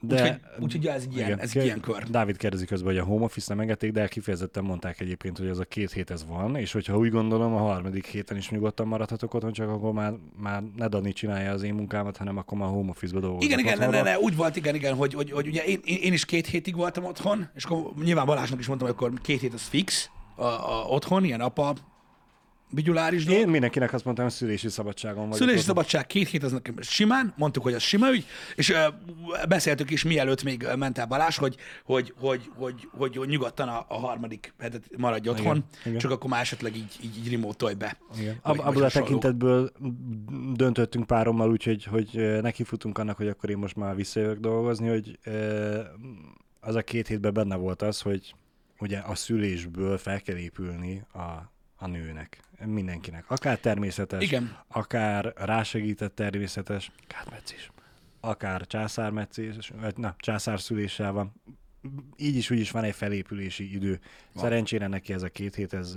[0.04, 2.04] De, úgyhogy, úgyhogy ez egy ilyen, igen, ez egy ilyen kör.
[2.04, 5.60] Dávid kérdezi közben, hogy a home office nem engedték, de kifejezetten mondták egyébként, hogy az
[5.60, 9.34] a két hét ez van, és hogyha úgy gondolom, a harmadik héten is nyugodtan maradhatok
[9.34, 12.90] otthon, csak akkor már, már ne Dani csinálja az én munkámat, hanem akkor már home
[12.90, 15.64] office-ba dolgozok Igen, igen, ne, ne, ne, úgy volt, igen, igen, hogy, hogy, hogy ugye
[15.64, 18.98] én, én, én, is két hétig voltam otthon, és akkor nyilván Balázsnak is mondtam, hogy
[18.98, 21.76] akkor két hét az fix a, a, otthon, ilyen apa
[22.72, 23.42] vigyuláris dolog.
[23.42, 25.36] Én mindenkinek azt mondtam, hogy szülési szabadságon vagyok.
[25.48, 28.88] Szülési szabadság két hét, az nekem simán, mondtuk, hogy az sima ügy, és ö,
[29.48, 33.86] beszéltük is mielőtt még ment el Balázs, hogy, hogy, hogy, hogy, hogy, hogy nyugodtan a,
[33.88, 35.98] a harmadik hetet maradj otthon, Igen, igen.
[35.98, 37.98] csak akkor már esetleg így, így, így remote be.
[38.20, 38.40] Igen.
[38.44, 39.72] Vagy- a tekintetből
[40.54, 45.20] döntöttünk párommal úgy, hogy, hogy nekifutunk annak, hogy akkor én most már visszajövök dolgozni, hogy
[45.24, 45.80] ö,
[46.60, 48.36] az a két hétben benne volt az, hogy
[48.82, 51.20] ugye a szülésből fel kell épülni a,
[51.76, 53.30] a nőnek, mindenkinek.
[53.30, 54.58] Akár természetes, Igen.
[54.68, 57.72] akár rásegített természetes, kármetszés,
[58.20, 61.34] akár császármetszés, vagy na, császárszüléssel van.
[62.18, 64.00] Így is, úgy is van egy felépülési idő.
[64.34, 64.44] Van.
[64.44, 65.96] Szerencsére neki ez a két hét, ez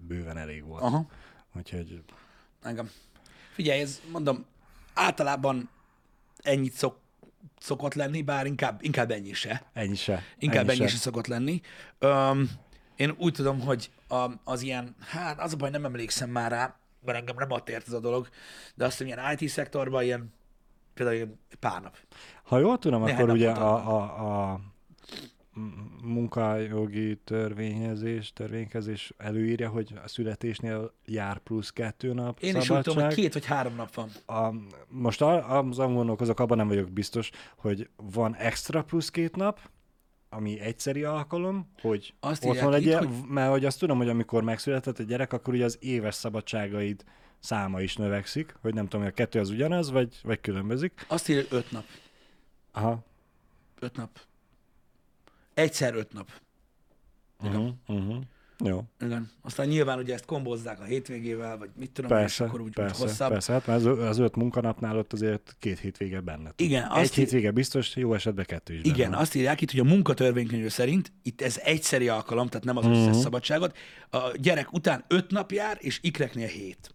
[0.00, 0.82] bőven elég volt.
[0.82, 1.06] Aha.
[1.56, 2.02] Úgyhogy
[2.62, 2.90] Engem.
[3.52, 4.44] Figyelj, ez mondom,
[4.94, 5.70] általában
[6.42, 6.98] ennyit szok,
[7.58, 9.62] szokott lenni, bár inkább, inkább ennyi se.
[9.72, 10.22] ennyi se.
[10.38, 11.60] Inkább ennyi, ennyi se szokott lenni.
[12.00, 12.50] Um,
[12.96, 16.76] én úgy tudom, hogy a, az ilyen, hát az a baj, nem emlékszem már rá,
[17.04, 18.28] mert engem nem ott ért ez a dolog,
[18.74, 20.34] de azt hiszem, ilyen IT szektorban ilyen,
[20.94, 21.96] például ilyen pár nap.
[22.42, 24.60] Ha jól tudom, Néhány akkor ugye a, a, a
[26.02, 32.92] munkajogi törvényezés, törvénykezés előírja, hogy a születésnél jár plusz kettő nap Én is úgy szabadság.
[32.92, 34.08] tudom, hogy két vagy három nap van.
[34.26, 34.54] a,
[34.88, 39.60] most azon gondolkozok, abban nem vagyok biztos, hogy van extra plusz két nap,
[40.30, 44.98] ami egyszeri alkalom, hogy Azt otthon legyél, hogy- mert hogy azt tudom, hogy amikor megszületett
[44.98, 47.04] a gyerek, akkor ugye az éves szabadságaid
[47.38, 51.04] száma is növekszik, hogy nem tudom, hogy a kettő az ugyanaz, vagy, vagy különbözik.
[51.08, 51.84] Azt írja, öt nap.
[52.72, 53.04] Aha.
[53.80, 54.10] Öt nap.
[55.58, 56.30] Egyszer öt nap.
[57.44, 58.16] Uh-huh, uh-huh.
[58.64, 58.84] Jó.
[59.00, 59.30] Igen.
[59.42, 62.74] Aztán nyilván ugye ezt kombozzák a hétvégével, vagy mit tudom, Persze, és akkor úgy, úgy
[62.74, 63.30] persze, hosszabb.
[63.30, 63.52] persze.
[63.52, 66.52] Hát mert az, az öt munkanapnál ott azért két hétvége benne.
[66.56, 69.20] Igen, Egy azt hétvége biztos, jó esetben kettő is benne Igen, van.
[69.20, 73.04] azt írják itt, hogy a munkatörvénykönyv szerint itt ez egyszeri alkalom, tehát nem az összes
[73.06, 73.12] Mhm.
[73.18, 73.76] szabadságot.
[74.10, 76.94] A gyerek után öt nap jár, és ikreknél hét.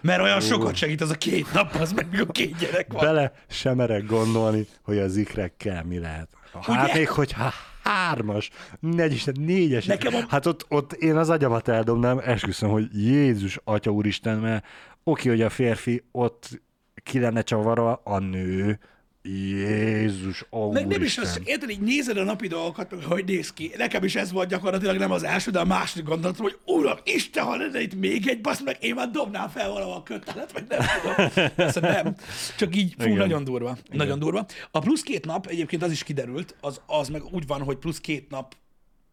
[0.00, 3.04] Mert olyan sokat segít az a két nap, az meg a két gyerek van.
[3.04, 6.28] Bele sem merek gondolni, hogy az ikrekkel mi lehet.
[6.52, 6.98] Hát Ugye?
[6.98, 7.52] még, hogyha
[7.84, 9.84] hármas, negy is, négyes.
[9.84, 14.66] Nekem a- Hát ott, ott én az agyamat eldobnám, esküszöm, hogy Jézus, Atya Úristen, mert
[15.04, 16.62] oké, hogy a férfi ott
[17.02, 18.78] ki lenne csavarva, a nő,
[19.22, 21.24] Jézus, Meg nem is Úristen.
[21.24, 23.72] az, érted, így nézed a napi dolgokat, meg hogy néz ki.
[23.76, 27.44] Nekem is ez volt gyakorlatilag nem az első, de a második gondolatom, hogy uram, Isten,
[27.44, 30.64] ha lenne itt még egy, basz meg, én már dobnám fel valahol a kötelet, vagy
[30.68, 31.50] nem tudom.
[31.54, 32.14] Persze nem.
[32.56, 33.16] Csak így, fú, Igen.
[33.16, 33.76] nagyon durva.
[33.84, 33.96] Igen.
[33.96, 34.46] Nagyon durva.
[34.70, 38.00] A plusz két nap, egyébként az is kiderült, az, az meg úgy van, hogy plusz
[38.00, 38.54] két nap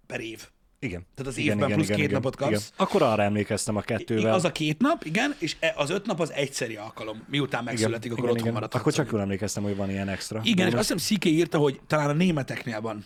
[0.08, 0.48] per év.
[0.80, 1.06] Igen.
[1.16, 2.50] Tehát az évben plusz két napot kapsz.
[2.50, 2.62] Igen.
[2.76, 4.34] Akkor arra emlékeztem a kettővel.
[4.34, 7.24] Az a két nap, igen, és e- az öt nap az egyszeri alkalom.
[7.30, 8.82] Miután megszületik, akkor otthon maradhatsz.
[8.82, 10.42] Akkor csak jól emlékeztem, hogy van ilyen extra.
[10.44, 13.06] Igen, és azt hiszem Sziké írta, hogy talán a németeknél van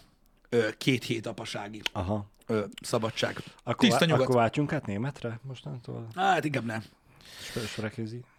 [0.50, 2.30] ö, két hét apasági Aha.
[2.46, 3.44] ö, szabadság.
[3.64, 4.22] Akkor, Tiszta nyugat.
[4.22, 6.08] akkor váltsunk át németre mostantól?
[6.16, 6.84] Hát inkább nem.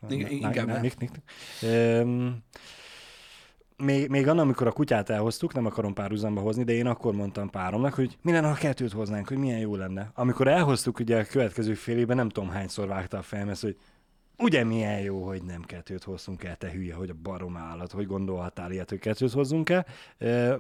[0.08, 0.80] Igen, inkább nem.
[0.80, 1.10] Nik, nik.
[1.62, 2.38] Öm,
[3.80, 7.50] még, még annak, amikor a kutyát elhoztuk, nem akarom párhuzamba hozni, de én akkor mondtam
[7.50, 10.10] páromnak, hogy mi lenne, ha kettőt hoznánk, hogy milyen jó lenne.
[10.14, 13.76] Amikor elhoztuk, ugye a következő fél évben nem tudom hányszor vágta a fejem ezt, hogy
[14.38, 18.06] ugye milyen jó, hogy nem kettőt hoztunk el, te hülye, hogy a barom állat, hogy
[18.06, 19.86] gondolhatál ilyet, hogy kettőt hozzunk el.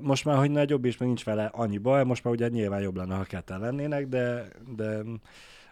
[0.00, 2.96] Most már, hogy nagyobb, és még nincs vele annyi baj, most már ugye nyilván jobb
[2.96, 5.02] lenne, ha ketten lennének, de, de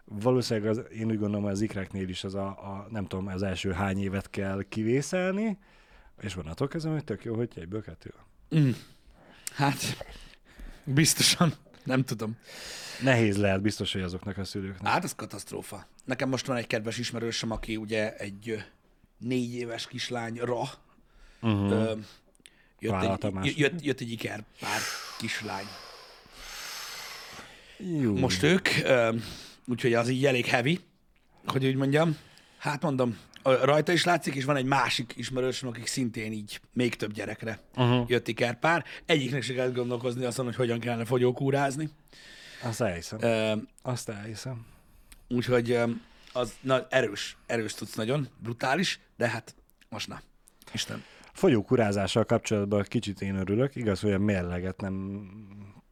[0.04, 3.70] valószínűleg az, én úgy gondolom, az ikreknél is az a, a, nem tudom, az első
[3.70, 5.58] hány évet kell kivészelni,
[6.20, 8.14] és onnantól kezdve, hogy tök jó, hogy egyből kettő.
[8.48, 8.61] van.
[8.62, 8.70] Mm.
[9.52, 10.04] Hát,
[10.85, 11.54] biztosan.
[11.85, 12.37] Nem tudom.
[13.02, 14.92] Nehéz lehet biztos, hogy azoknak a szülőknek.
[14.92, 15.87] Hát, az katasztrófa.
[16.04, 18.64] Nekem most van egy kedves ismerősöm, aki ugye egy
[19.18, 20.62] négy éves kislányra
[21.40, 21.70] Uh-huh.
[21.70, 21.92] ö,
[22.78, 23.57] jött, Vállalta egy, más.
[23.57, 24.81] jött, jött egy iker pár
[25.18, 25.64] kislány.
[28.00, 28.16] Jó.
[28.16, 29.16] Most ők, ö,
[29.66, 30.81] úgyhogy az így elég heavy,
[31.46, 32.16] hogy úgy mondjam.
[32.59, 33.18] Hát mondom,
[33.64, 38.04] rajta is látszik, és van egy másik ismerősöm, akik szintén így még több gyerekre Uh-huh.
[38.08, 38.84] jött ikerpár.
[39.06, 41.88] Egyiknek se kell gondolkozni azon, hogy hogyan kellene fogyókúrázni.
[42.62, 43.18] Azt elhiszem.
[43.22, 44.66] Ö, Azt elhiszem.
[45.28, 45.78] Úgyhogy
[46.32, 49.54] az na, erős, erős tudsz nagyon, brutális, de hát
[49.88, 50.20] most na.
[50.72, 51.04] Isten.
[51.32, 53.76] Folyókurázással kapcsolatban kicsit én örülök.
[53.76, 55.28] Igaz, hogy a mérleget nem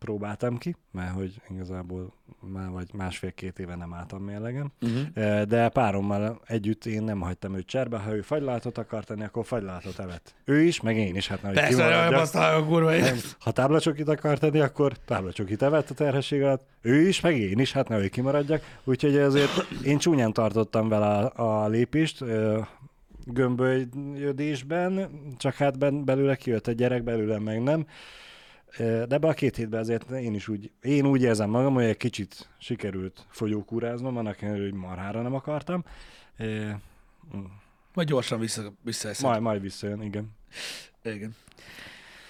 [0.07, 4.73] próbáltam ki, mert hogy igazából már vagy másfél-két éve nem álltam mérlegen.
[4.81, 5.43] Uh-huh.
[5.43, 9.99] De párommal együtt én nem hagytam őt cserbe, ha ő fagylaltot akar tenni, akkor fagylaltot
[9.99, 10.35] evett.
[10.45, 12.93] Ő is, meg én is, hát nem, hogy Persze, kurva.
[13.39, 16.67] Ha táblacsokit akar tenni, akkor táblacsokit evett a terhesség alatt.
[16.81, 18.63] Ő is, meg én is, hát ne ő kimaradjak.
[18.85, 22.61] Úgyhogy azért én csúnyán tartottam vele a, a lépést, ö,
[23.25, 27.87] gömbölyödésben, csak hát ben, belőle kijött egy gyerek, belőle meg nem.
[28.79, 31.97] De ebbe a két hétben azért én is úgy, én úgy érzem magam, hogy egy
[31.97, 35.85] kicsit sikerült fogyókúráznom, annak ellenére, hogy marhára nem akartam.
[36.37, 36.71] Ö,
[37.95, 39.25] Vagy gyorsan vissza, visszaeszed.
[39.25, 40.31] Majd, majd visszajön, igen.
[41.03, 41.35] Igen.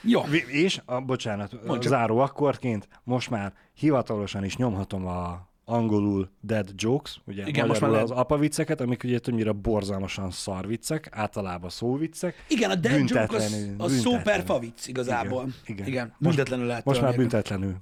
[0.03, 0.23] Jó.
[0.47, 1.83] És, a, bocsánat, csak.
[1.83, 7.91] záró akkordként most már hivatalosan is nyomhatom a angolul dead jokes, ugye Igen, most már
[7.91, 8.11] az lehet.
[8.25, 12.45] apavicceket, amik ugye többnyire borzalmasan szarviccek, általában szóviccek.
[12.49, 14.45] Igen, a dead joke az, az szó per büntetlenül.
[14.45, 15.43] favic igazából.
[15.43, 15.87] Igen, igen.
[15.87, 16.15] igen.
[16.19, 17.77] Büntetlenül lehet Most már büntetlenül.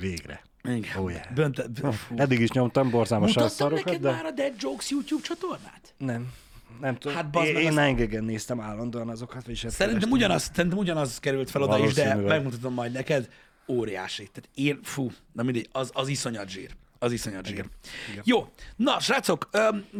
[0.00, 0.42] Végre.
[0.64, 1.02] Igen.
[1.02, 1.34] Oh, yeah.
[1.34, 1.68] Büntet...
[1.92, 2.14] Fú.
[2.16, 5.94] Eddig is nyomtam borzalmasan Mutattam szarokat, neked de már a Dead Jokes YouTube csatornát?
[5.98, 6.32] nem.
[6.80, 7.16] Nem tudom.
[7.16, 11.18] Hát Hát bazd én, én Nine néztem állandóan azokat, vagyis ezt Szerintem ugyanaz, szerintem ugyanaz
[11.18, 13.28] került fel oda is, de megmutatom majd neked.
[13.68, 14.28] Óriási.
[14.32, 16.70] Tehát én, fú, na mindegy, az, az iszonyat zsír.
[17.06, 17.64] Az iszonyat zsír.
[18.10, 18.22] Igen.
[18.24, 19.48] Jó, na srácok,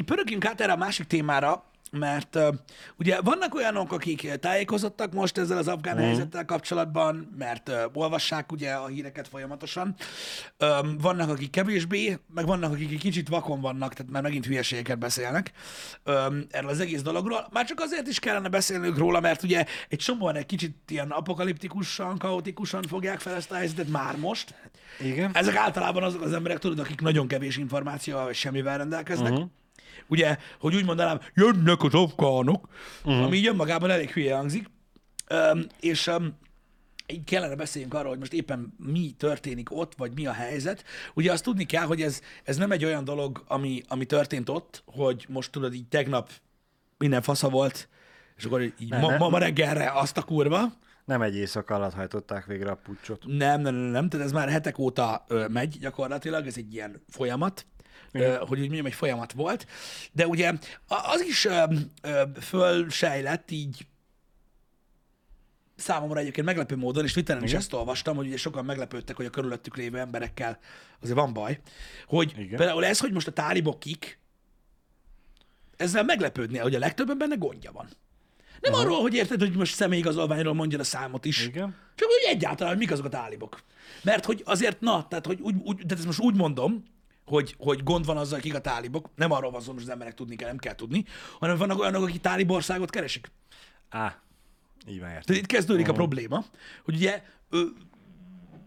[0.05, 2.49] pörögjünk át erre a másik témára, mert ö,
[2.97, 8.73] ugye vannak olyanok, akik tájékozottak most ezzel az afgán helyzettel kapcsolatban, mert ö, olvassák ugye
[8.73, 9.95] a híreket folyamatosan.
[10.57, 14.99] Öm, vannak, akik kevésbé, meg vannak, akik egy kicsit vakon vannak, tehát már megint hülyeségeket
[14.99, 15.53] beszélnek
[16.05, 17.49] öm, erről az egész dologról.
[17.53, 22.19] Már csak azért is kellene beszélnünk róla, mert ugye egy csomóan egy kicsit ilyen apokaliptikusan,
[22.19, 24.55] kaotikusan fogják fel ezt a helyzetet már most.
[25.01, 25.31] Igen.
[25.33, 29.33] Ezek általában azok az emberek, tudod, akik nagyon kevés információval vagy semmivel rendelkeznek.
[29.33, 29.49] Uh-huh.
[30.07, 32.69] Ugye, hogy úgy mondanám, jönnek az afgánok,
[33.05, 33.25] uh-huh.
[33.25, 34.71] ami így önmagában elég hülye hangzik.
[35.31, 36.39] Um, és um,
[37.07, 40.85] így kellene beszéljünk arról, hogy most éppen mi történik ott, vagy mi a helyzet.
[41.15, 44.83] Ugye azt tudni kell, hogy ez, ez nem egy olyan dolog, ami, ami történt ott,
[44.87, 46.31] hogy most tudod, így tegnap
[46.99, 47.89] minden fasza volt,
[48.37, 49.17] és akkor így Ne, ma, ne.
[49.17, 50.73] ma reggelre azt a kurva.
[51.07, 53.23] Nem egy éjszaka alatt hajtották végre a pucsot.
[53.27, 57.03] Nem, nem, nem, nem, tehát ez már hetek óta ö, megy gyakorlatilag, ez egy ilyen
[57.09, 57.66] folyamat,
[58.12, 59.66] ö, hogy úgy mondjam, egy folyamat volt,
[60.12, 60.53] de ugye
[60.87, 61.64] az is ö,
[62.03, 63.87] ö, fölsejlett így
[65.77, 69.31] számomra egyébként meglepő módon, és Twitteren is ezt olvastam, hogy ugye sokan meglepődtek, hogy a
[69.31, 70.59] körülöttük lévő emberekkel
[71.01, 71.61] azért van baj,
[72.07, 72.57] hogy Igen.
[72.57, 74.19] például ez, hogy most a tálibok kik,
[75.77, 77.88] ezzel meglepődnél, hogy a legtöbben benne gondja van.
[78.61, 78.83] Nem Aha.
[78.83, 81.75] arról, hogy érted, hogy most személyigazolványról mondja a számot is, Igen.
[81.95, 83.62] csak úgy egyáltalán, hogy mik azok a tálibok.
[84.03, 86.85] Mert hogy azért, na, tehát, hogy úgy, úgy tehát ezt most úgy mondom,
[87.25, 89.11] hogy, hogy gond van azzal, akik a tálibok.
[89.14, 91.05] Nem arról van szó, hogy az emberek tudni kell, nem kell tudni,
[91.38, 93.31] hanem vannak olyanok, akik tálibországot keresik.
[93.88, 94.23] Á,
[94.88, 95.25] így van értem.
[95.25, 96.45] Tehát itt kezdődik a probléma,
[96.85, 97.62] hogy ugye ö,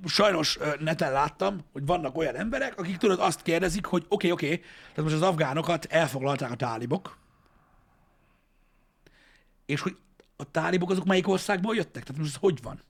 [0.05, 4.31] sajnos ö, neten láttam, hogy vannak olyan emberek, akik tudod azt kérdezik, hogy oké, okay,
[4.31, 4.57] oké, okay,
[4.93, 7.17] tehát most az afgánokat elfoglalták a tálibok,
[9.69, 9.95] és hogy
[10.35, 12.03] a tálibok azok melyik országból jöttek?
[12.03, 12.81] Tehát most ez hogy van?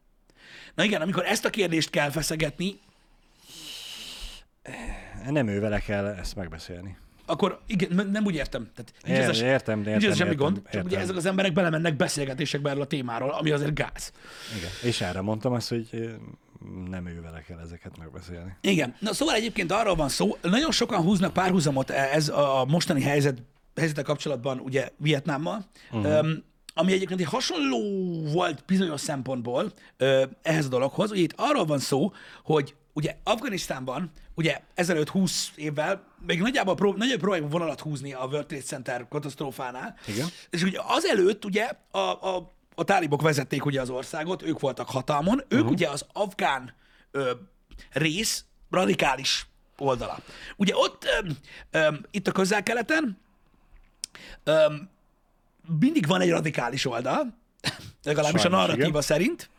[0.76, 2.80] Na igen, amikor ezt a kérdést kell feszegetni,
[5.30, 6.98] Nem ő vele kell ezt megbeszélni.
[7.26, 8.70] akkor igen, nem úgy értem.
[8.76, 11.02] Tehát nincs Ér- ez értem, nincs értem, ez semmi értem, gond, csak ugye értem.
[11.02, 14.12] ezek az emberek belemennek beszélgetésekbe erről a témáról, ami azért gáz.
[14.58, 14.70] Igen.
[14.84, 16.10] És erre mondtam azt, hogy ö,
[16.90, 18.56] nem ő vele kell ezeket megbeszélni.
[18.62, 18.96] Igen.
[19.00, 23.42] Na szóval egyébként arról van szó, nagyon sokan húznak párhuzamot ez a mostani helyzet,
[23.76, 26.20] helyzetek kapcsolatban ugye Vietnámmal, uh-huh.
[26.20, 26.44] um,
[26.80, 27.82] ami egyébként egy hasonló
[28.32, 31.12] volt bizonyos szempontból ö, ehhez a dologhoz.
[31.12, 32.14] Ugye itt arról van szó,
[32.44, 38.26] hogy ugye Afganisztánban ugye ezelőtt 20 évvel még nagyjából pró- nagyobb próbálják vonalat húzni a
[38.26, 39.96] World Trade Center katasztrófánál.
[40.08, 40.28] Igen.
[40.50, 45.44] És ugye azelőtt ugye a, a, a tálibok vezették ugye az országot, ők voltak hatalmon,
[45.48, 45.72] ők uh-huh.
[45.72, 46.74] ugye az afgán
[47.12, 47.32] ö,
[47.92, 50.20] rész radikális oldala.
[50.56, 51.30] Ugye ott, ö,
[51.72, 53.18] ö, itt a közel-keleten,
[54.44, 54.66] ö,
[55.80, 57.38] mindig van egy radikális oldal,
[58.04, 59.02] legalábbis Sajnos, a narratíva igen.
[59.02, 59.50] szerint.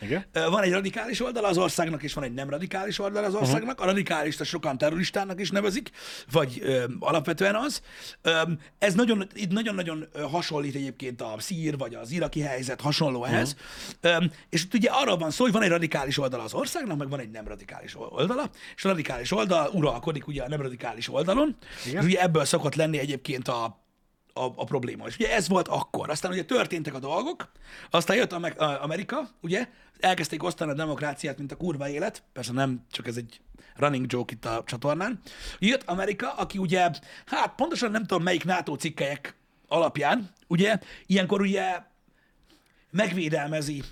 [0.00, 0.24] Igen?
[0.32, 3.70] Van egy radikális oldala az országnak, és van egy nem radikális oldala az országnak.
[3.70, 3.82] Uh-huh.
[3.86, 5.90] A radikális sokan terroristának is nevezik,
[6.30, 7.82] vagy ö, alapvetően az.
[8.22, 8.42] Ö,
[8.78, 13.56] ez nagyon, itt nagyon-nagyon hasonlít egyébként a szír, vagy az iraki helyzet hasonló ehhez.
[14.02, 14.22] Uh-huh.
[14.22, 17.08] Ö, és itt ugye arról van szó, hogy van egy radikális oldala az országnak, meg
[17.08, 21.56] van egy nem radikális oldala, és a radikális oldal uralkodik ugye a nem radikális oldalon,
[21.86, 22.02] Igen.
[22.02, 23.79] és ugye ebből szokott lenni egyébként a
[24.34, 25.06] a, a probléma.
[25.06, 26.10] És ugye ez volt akkor.
[26.10, 27.52] Aztán ugye történtek a dolgok,
[27.90, 29.68] aztán jött Amerika, ugye,
[30.00, 33.40] elkezdték osztani a demokráciát, mint a kurva élet, persze nem, csak ez egy
[33.76, 35.20] running joke itt a csatornán.
[35.58, 36.90] Jött Amerika, aki ugye,
[37.26, 39.34] hát pontosan nem tudom melyik NATO cikkelyek
[39.68, 41.78] alapján, ugye, ilyenkor ugye
[42.90, 43.82] megvédelmezi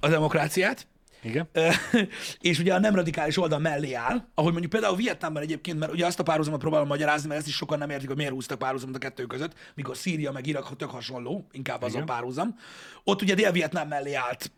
[0.00, 0.86] a demokráciát,
[1.22, 1.48] Igen?
[2.40, 6.06] És ugye a nem radikális oldal mellé áll, ahogy mondjuk például Vietnámban egyébként, mert ugye
[6.06, 8.96] azt a párhuzamot próbálom magyarázni, mert ezt is sokan nem értik, hogy miért húztak párhuzamot
[8.96, 12.58] a kettő között, mikor Szíria meg Irak tök hasonló, inkább az a párhuzam.
[13.04, 14.52] Ott ugye Dél-Vietnám mellé állt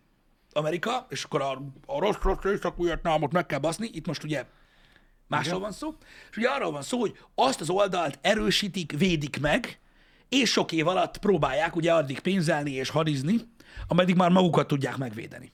[0.53, 4.44] Amerika, és akkor a, a rossz, rossz Észak-Vietnámot meg kell baszni, itt most ugye
[5.27, 5.94] másról van szó,
[6.31, 9.81] és ugye arról van szó, hogy azt az oldalt erősítik, védik meg,
[10.29, 13.37] és sok év alatt próbálják ugye addig pénzelni és hadizni,
[13.88, 15.53] ameddig már magukat tudják megvédeni.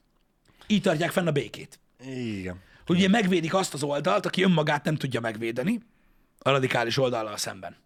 [0.68, 1.78] Így tartják fenn a békét.
[2.06, 2.60] Igen.
[2.86, 5.80] Hogy ugye megvédik azt az oldalt, aki önmagát nem tudja megvédeni
[6.38, 7.76] a radikális oldallal szemben.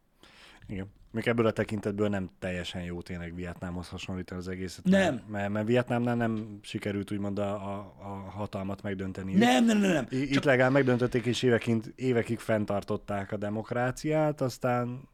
[0.66, 0.86] Igen.
[1.10, 4.84] Még ebből a tekintetből nem teljesen jó tényleg Vietnámhoz hasonlítani az egészet.
[4.84, 5.14] Nem.
[5.14, 9.34] Mert, mert, mert Vietnámnál nem sikerült úgymond a, a, a hatalmat megdönteni.
[9.34, 10.06] Nem, nem, nem, nem.
[10.10, 15.08] Itt legalább megdöntötték, és évekig, évekig fenntartották a demokráciát, aztán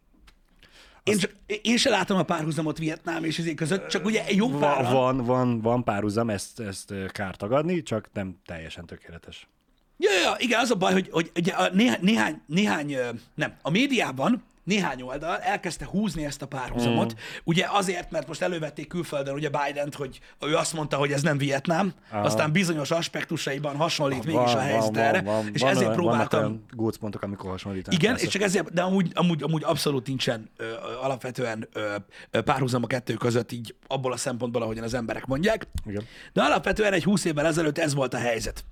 [1.09, 4.61] Én, csak, én se látom a párhuzamot Vietnám és ezért között, csak ugye jó va-
[4.61, 4.93] páran.
[4.93, 9.49] van, van, van párhuzam, ezt, ezt kár tagadni, csak nem teljesen tökéletes.
[9.97, 12.97] Ja, ja, igen, az a baj, hogy, hogy ugye a néhány, néhány, néhány,
[13.35, 17.17] nem, a médiában néhány oldal elkezdte húzni ezt a párhuzamot, mm.
[17.45, 21.39] ugye azért, mert most elővették külföldön ugye Biden-t, hogy ő azt mondta, hogy ez nem
[21.39, 22.25] Vietnám, Aha.
[22.25, 26.41] aztán bizonyos aspektusaiban hasonlít mégis a helyzet erre, és van, ezért olyan- próbáltam...
[26.41, 28.01] Vannak olyan gócpontok, amikor hasonlítanak.
[28.01, 28.27] Igen, persze.
[28.27, 30.65] és csak ezért, de amúgy, amúgy, amúgy abszolút nincsen ö,
[31.03, 31.95] alapvetően ö,
[32.31, 35.67] ö, párhuzam a kettő között, így abból a szempontból, ahogyan az emberek mondják.
[35.87, 36.05] Igen.
[36.33, 38.65] De alapvetően egy 20 évvel ezelőtt ez volt a helyzet.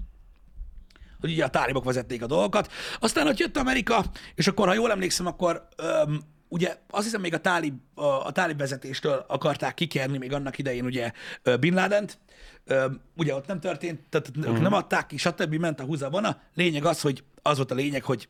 [1.20, 2.72] Hogy ugye a tálibok vezették a dolgokat.
[3.00, 7.35] Aztán ott jött Amerika, és akkor, ha jól emlékszem, akkor öm, ugye azt hiszem még
[7.35, 11.12] a tálib, a, a tálib vezetéstől akarták kikérni még annak idején ugye
[11.61, 12.18] Bin Ladent.
[12.64, 14.55] Öm, ugye ott nem történt, tehát uh-huh.
[14.55, 15.55] ők nem adták ki, stb.
[15.55, 16.40] ment a húzavona.
[16.55, 18.29] Lényeg az, hogy az volt a lényeg, hogy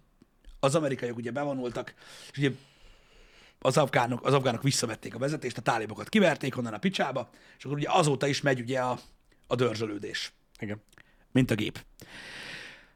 [0.61, 1.95] az amerikaiak ugye bevonultak,
[2.31, 2.51] és ugye
[3.59, 7.77] az afgánok, az afgánok visszavették a vezetést, a tálibokat kiverték onnan a picsába, és akkor
[7.77, 8.99] ugye azóta is megy ugye a,
[9.47, 10.83] a dörzsölődés, Igen.
[11.33, 11.85] mint a gép.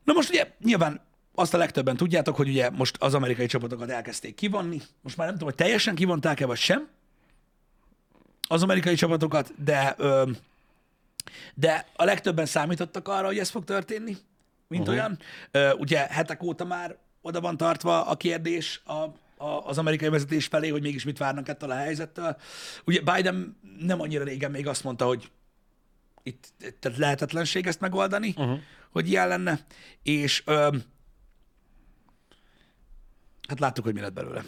[0.04, 1.00] Na most ugye nyilván
[1.34, 4.80] azt a legtöbben tudjátok, hogy ugye most az amerikai csapatokat elkezdték kivonni.
[5.02, 6.88] Most már nem tudom, hogy teljesen kivonták-e, vagy sem
[8.48, 10.30] az amerikai csapatokat, de, ö,
[11.54, 14.16] de a legtöbben számítottak arra, hogy ez fog történni,
[14.68, 14.96] mint uh-huh.
[14.96, 15.18] olyan.
[15.50, 18.92] Ö, ugye hetek óta már oda van tartva a kérdés a,
[19.44, 22.36] a, az amerikai vezetés felé, hogy mégis mit várnak ettől a helyzettől.
[22.84, 25.30] Ugye Biden nem annyira régen még azt mondta, hogy
[26.22, 28.58] itt tehát lehetetlenség ezt megoldani, uh-huh.
[28.90, 29.60] Hogy ilyen lenne,
[30.02, 30.76] és ö,
[33.48, 34.44] hát láttuk, hogy mi lett belőle.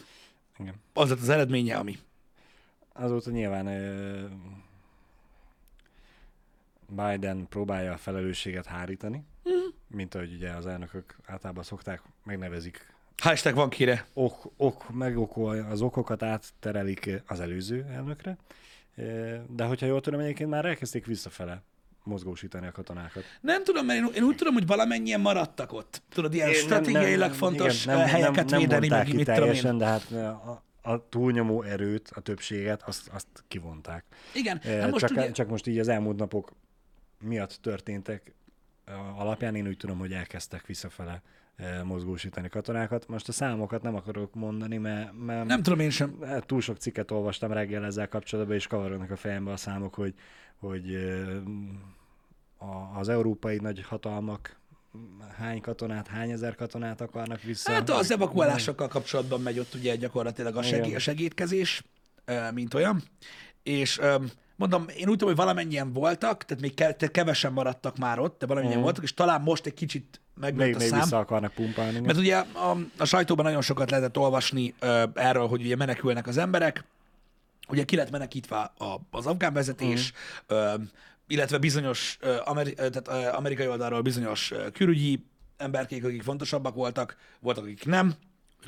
[0.59, 0.75] Igen.
[0.93, 1.99] Az lett az eredménye, ami.
[2.93, 4.27] Azóta nyilván ö,
[6.89, 9.69] Biden próbálja a felelősséget hárítani, mm.
[9.87, 14.07] mint ahogy ugye az elnökök általában szokták, megnevezik Hashtag van kire.
[14.13, 18.37] ok, ok, megokol, az okokat átterelik az előző elnökre,
[19.49, 21.63] de hogyha jól tudom, egyébként már elkezdték visszafele
[22.05, 23.23] mozgósítani a katonákat.
[23.41, 26.03] Nem tudom, mert én, én úgy tudom, hogy valamennyien maradtak ott.
[26.09, 29.25] Tudod, ilyen Én nem- stratégiailag nem- fontos igen, nem, helyeket nem védeni, vonták meg mit
[29.27, 29.79] tudom teljesen, én.
[29.79, 34.05] de hát a, a túlnyomó erőt, a többséget, azt, azt kivonták.
[34.35, 36.53] Igen, Eh, hát most csak, ugye, csak most így az elmúlt napok
[37.21, 38.35] miatt történtek
[38.85, 41.23] eh, alapján én úgy tudom, hogy elkezdtek visszafele
[41.57, 43.09] eh, mozgósítani katonákat.
[43.09, 46.17] Most a számokat nem akarok mondani, mert, mert nem tudom én sem.
[46.23, 50.15] eh, túl sok cikket olvastam reggel ezzel kapcsolatban, és kavarodnak a fejembe a számok, hogy,
[50.63, 50.97] hogy
[52.99, 54.57] az európai nagy hatalmak
[55.39, 57.73] hány katonát, hány ezer katonát akarnak vissza.
[57.73, 61.83] Hát az evakuálásokkal kapcsolatban megy ott ugye gyakorlatilag a, segí- a segítkezés,
[62.55, 63.03] mint olyan.
[63.63, 64.01] És
[64.57, 68.39] mondom, én úgy tudom, hogy valamennyien voltak, tehát még ke- tehát kevesen maradtak már ott,
[68.39, 68.85] de valamennyien Mhm.
[68.85, 71.01] voltak, és talán most egy kicsit megnőtt még, a még szám.
[71.01, 72.01] vissza akarnak pumpálni.
[72.01, 76.37] Mert ugye a, a sajtóban nagyon sokat lehetett olvasni ö, erről, hogy ugye menekülnek az
[76.37, 76.85] emberek,
[77.73, 78.73] ugye ki lett menekítve
[79.11, 80.13] az afgán vezetés,
[80.55, 80.83] mm.
[81.27, 88.15] illetve bizonyos ameri, tehát, amerikai oldalról bizonyos külügyi emberkék, akik fontosabbak voltak, voltak, akik nem,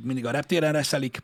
[0.02, 1.22] mindig a reptéren reszelik.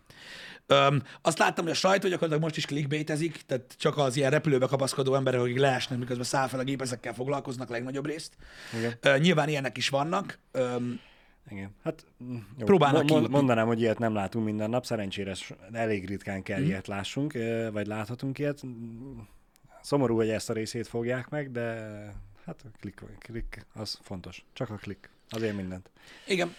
[0.67, 4.67] Öm, azt láttam, hogy a sajtó gyakorlatilag most is clickbaitezik, tehát csak az ilyen repülőbe
[4.67, 8.33] kapaszkodó emberek, akik leesnek, miközben száll fel a gép, ezekkel foglalkoznak legnagyobb részt.
[8.79, 8.95] Igen.
[9.01, 10.39] Ö, nyilván ilyenek is vannak.
[10.53, 11.01] Öm,
[11.49, 11.75] Igen.
[11.83, 12.65] Hát mm, jó.
[12.65, 15.35] Próbálnak Mo- mo- ki- Mondanám, hogy ilyet nem látunk minden nap, szerencsére
[15.73, 17.33] elég ritkán kell ilyet lássunk,
[17.73, 18.63] vagy láthatunk ilyet.
[19.83, 21.63] Szomorú, hogy ezt a részét fogják meg, de
[22.45, 24.45] hát a klik, klik az fontos.
[24.53, 25.11] Csak a klik.
[25.29, 25.91] Azért mindent.
[26.27, 26.55] Igen.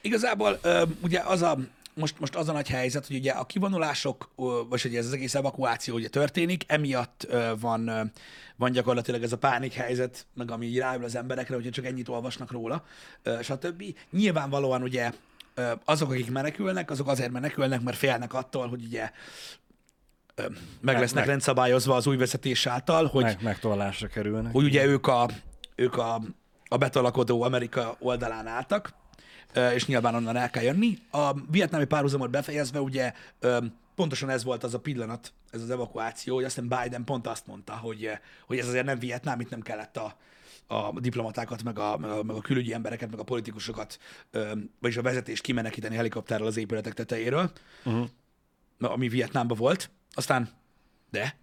[0.00, 0.60] Igazából
[1.02, 1.58] ugye az a,
[1.96, 4.30] most, most az a nagy helyzet, hogy ugye a kivonulások,
[4.68, 7.26] vagy hogy ez az egész evakuáció ugye történik, emiatt
[7.60, 8.12] van,
[8.56, 12.08] van gyakorlatilag ez a pánik helyzet, meg ami így ráül az emberekre, hogyha csak ennyit
[12.08, 12.84] olvasnak róla,
[13.42, 13.82] stb.
[14.10, 15.12] Nyilvánvalóan ugye
[15.84, 19.10] azok, akik menekülnek, azok azért menekülnek, mert félnek attól, hogy ugye
[20.80, 24.52] meg lesznek meg- rendszabályozva az új vezetés által, hogy Meg, megtollásra kerülnek.
[24.52, 25.28] hogy ugye ők a,
[25.74, 26.22] ők a,
[26.68, 28.94] a betalakodó Amerika oldalán álltak,
[29.74, 30.98] és nyilván onnan el kell jönni.
[31.10, 33.12] A vietnámi párhuzamot befejezve ugye
[33.94, 37.76] pontosan ez volt az a pillanat, ez az evakuáció, hogy aztán Biden pont azt mondta,
[37.76, 38.10] hogy,
[38.46, 40.16] hogy ez azért nem Vietnám, itt nem kellett a,
[40.66, 43.98] a diplomatákat, meg a, meg, a, meg a külügyi embereket, meg a politikusokat,
[44.80, 47.50] vagyis a vezetést kimenekíteni helikopterrel az épületek tetejéről,
[47.84, 48.08] Uh-huh.
[48.78, 49.90] ami Vietnámban volt.
[50.12, 50.48] Aztán,
[51.10, 51.36] de,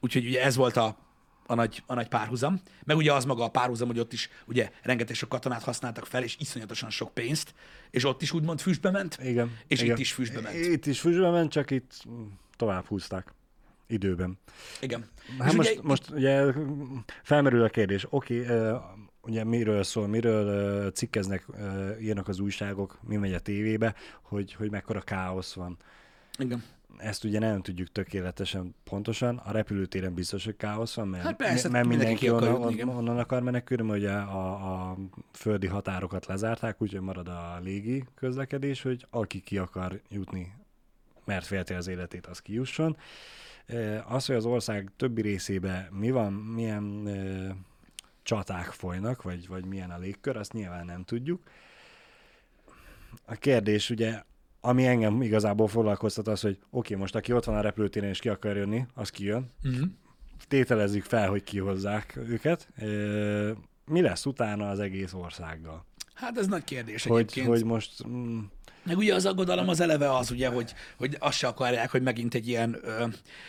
[0.00, 1.07] úgyhogy ugye ez volt a,
[1.50, 2.60] a nagy, a nagy párhuzam.
[2.84, 6.22] Meg ugye az maga a párhuzam, hogy ott is ugye rengeteg sok katonát használtak fel,
[6.22, 7.54] és iszonyatosan sok pénzt,
[7.90, 9.56] és ott is úgymond füstbe ment, Igen.
[9.66, 9.94] és igen.
[9.94, 10.54] itt is füstbe ment.
[10.56, 12.04] Itt is füstbe ment, csak itt
[12.56, 13.32] tovább húzták
[13.86, 14.38] időben.
[14.80, 15.04] Igen.
[15.38, 16.52] Hát és most, ugye, most ugye
[17.22, 18.78] felmerül a kérdés, oké, okay,
[19.22, 21.46] ugye miről szól, miről cikkeznek,
[22.00, 25.76] írnak az újságok, mi megy a tévébe, hogy, hogy mekkora káosz van.
[26.38, 26.62] igen.
[26.96, 29.36] Ezt ugye nem tudjuk tökéletesen pontosan.
[29.36, 32.76] A repülőtéren biztos, hogy káosz van, mert, Hát persze, mert mindenki mindenki ki akar onnan,
[32.76, 34.96] jutni, onnan akar menekülni, mert ugye a, a
[35.32, 40.52] földi határokat lezárták, úgyhogy marad a légi közlekedés, hogy aki ki akar jutni,
[41.24, 42.96] mert félti az életét, az kijusson.
[44.06, 47.48] Az, hogy az ország többi részébe mi van, milyen ö,
[48.22, 51.42] csaták folynak, vagy, vagy milyen a légkör, azt nyilván nem tudjuk.
[53.24, 54.22] A kérdés ugye,
[54.68, 58.28] ami engem igazából foglalkoztat az, hogy oké, most aki ott van a repülőtéren és ki
[58.28, 59.50] akar jönni, az kijön.
[59.64, 59.86] Uh-huh.
[60.48, 62.68] Tételezzük fel, hogy kihozzák őket.
[63.86, 65.84] Mi lesz utána az egész országgal?
[66.14, 67.46] Hát ez nagy kérdés Hogy, egyébként.
[67.46, 68.06] hogy most...
[68.08, 68.38] Mm,
[68.84, 72.34] Meg ugye az aggodalom az eleve az, ugye, hogy, hogy azt se akarják, hogy megint
[72.34, 73.04] egy ilyen ö,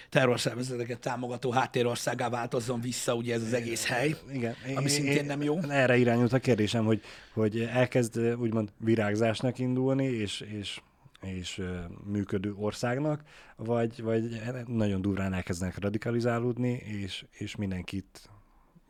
[0.09, 4.15] terrorszervezeteket támogató háttérországá változzon vissza ugye ez az egész hely.
[4.34, 4.55] igen.
[4.76, 5.57] Ami Én- szintén én- nem jó.
[5.70, 7.01] Erre irányult a kérdésem, hogy,
[7.34, 10.82] hogy elkezd úgymond virágzásnak indulni, és, és,
[11.22, 11.61] és
[12.03, 13.24] működő országnak,
[13.55, 18.30] vagy, vagy nagyon durván elkezdenek radikalizálódni, és, és mindenkit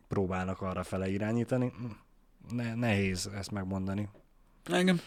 [0.08, 1.72] próbálnak arra fele irányítani.
[2.50, 4.08] Ne, nehéz ezt megmondani.
[4.64, 5.00] Engem.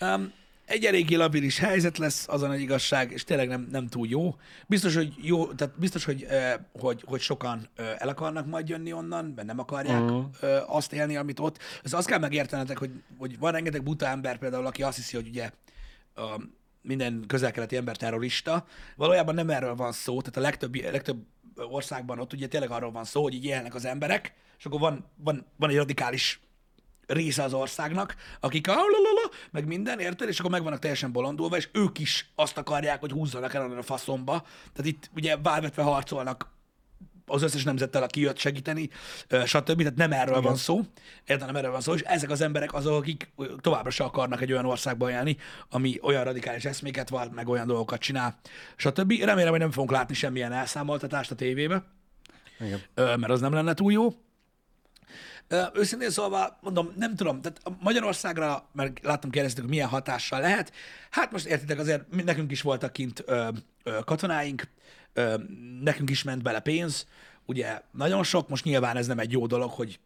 [0.00, 0.32] Um,
[0.70, 4.36] egy eléggé labilis helyzet lesz, az a nagy igazság, és tényleg nem, nem túl jó.
[4.66, 6.26] Biztos, hogy jó, tehát biztos, hogy,
[6.72, 10.24] hogy, hogy sokan el akarnak majd jönni onnan, mert nem akarják uh-huh.
[10.66, 11.58] azt élni, amit ott.
[11.82, 15.28] Ez azt kell megértenetek, hogy, hogy van rengeteg buta ember például, aki azt hiszi, hogy
[15.28, 15.50] ugye
[16.20, 16.40] a
[16.82, 17.96] minden közel-keleti ember.
[18.96, 23.04] Valójában nem erről van szó, tehát a legtöbb, legtöbb országban ott ugye tényleg arról van
[23.04, 26.40] szó, hogy így élnek az emberek, és akkor van, van, van egy radikális
[27.06, 30.28] része az országnak, akik a lalala, meg minden, érted?
[30.28, 33.82] És akkor meg vannak teljesen bolondulva, és ők is azt akarják, hogy húzzanak el a
[33.82, 34.46] faszomba.
[34.72, 36.58] Tehát itt ugye válvetve harcolnak
[37.30, 38.90] az összes nemzettel, aki jött segíteni,
[39.44, 39.78] stb.
[39.78, 40.42] Tehát nem erről Igen.
[40.42, 40.80] van szó,
[41.26, 44.52] érted, nem erről van szó, és ezek az emberek azok, akik továbbra se akarnak egy
[44.52, 45.36] olyan országban élni,
[45.68, 48.38] ami olyan radikális eszméket van, meg olyan dolgokat csinál,
[48.76, 49.12] stb.
[49.12, 51.84] Remélem, hogy nem fogunk látni semmilyen elszámoltatást a tévébe,
[52.60, 52.80] Igen.
[52.94, 54.08] mert az nem lenne túl jó.
[55.74, 60.72] Őszintén szólva, mondom, nem tudom, tehát Magyarországra, mert láttam kérdeztek, hogy milyen hatással lehet,
[61.10, 63.48] hát most értitek, azért nekünk is voltak kint ö,
[63.82, 64.62] ö, katonáink,
[65.12, 65.36] ö,
[65.80, 67.06] nekünk is ment bele pénz,
[67.46, 69.98] ugye nagyon sok, most nyilván ez nem egy jó dolog, hogy,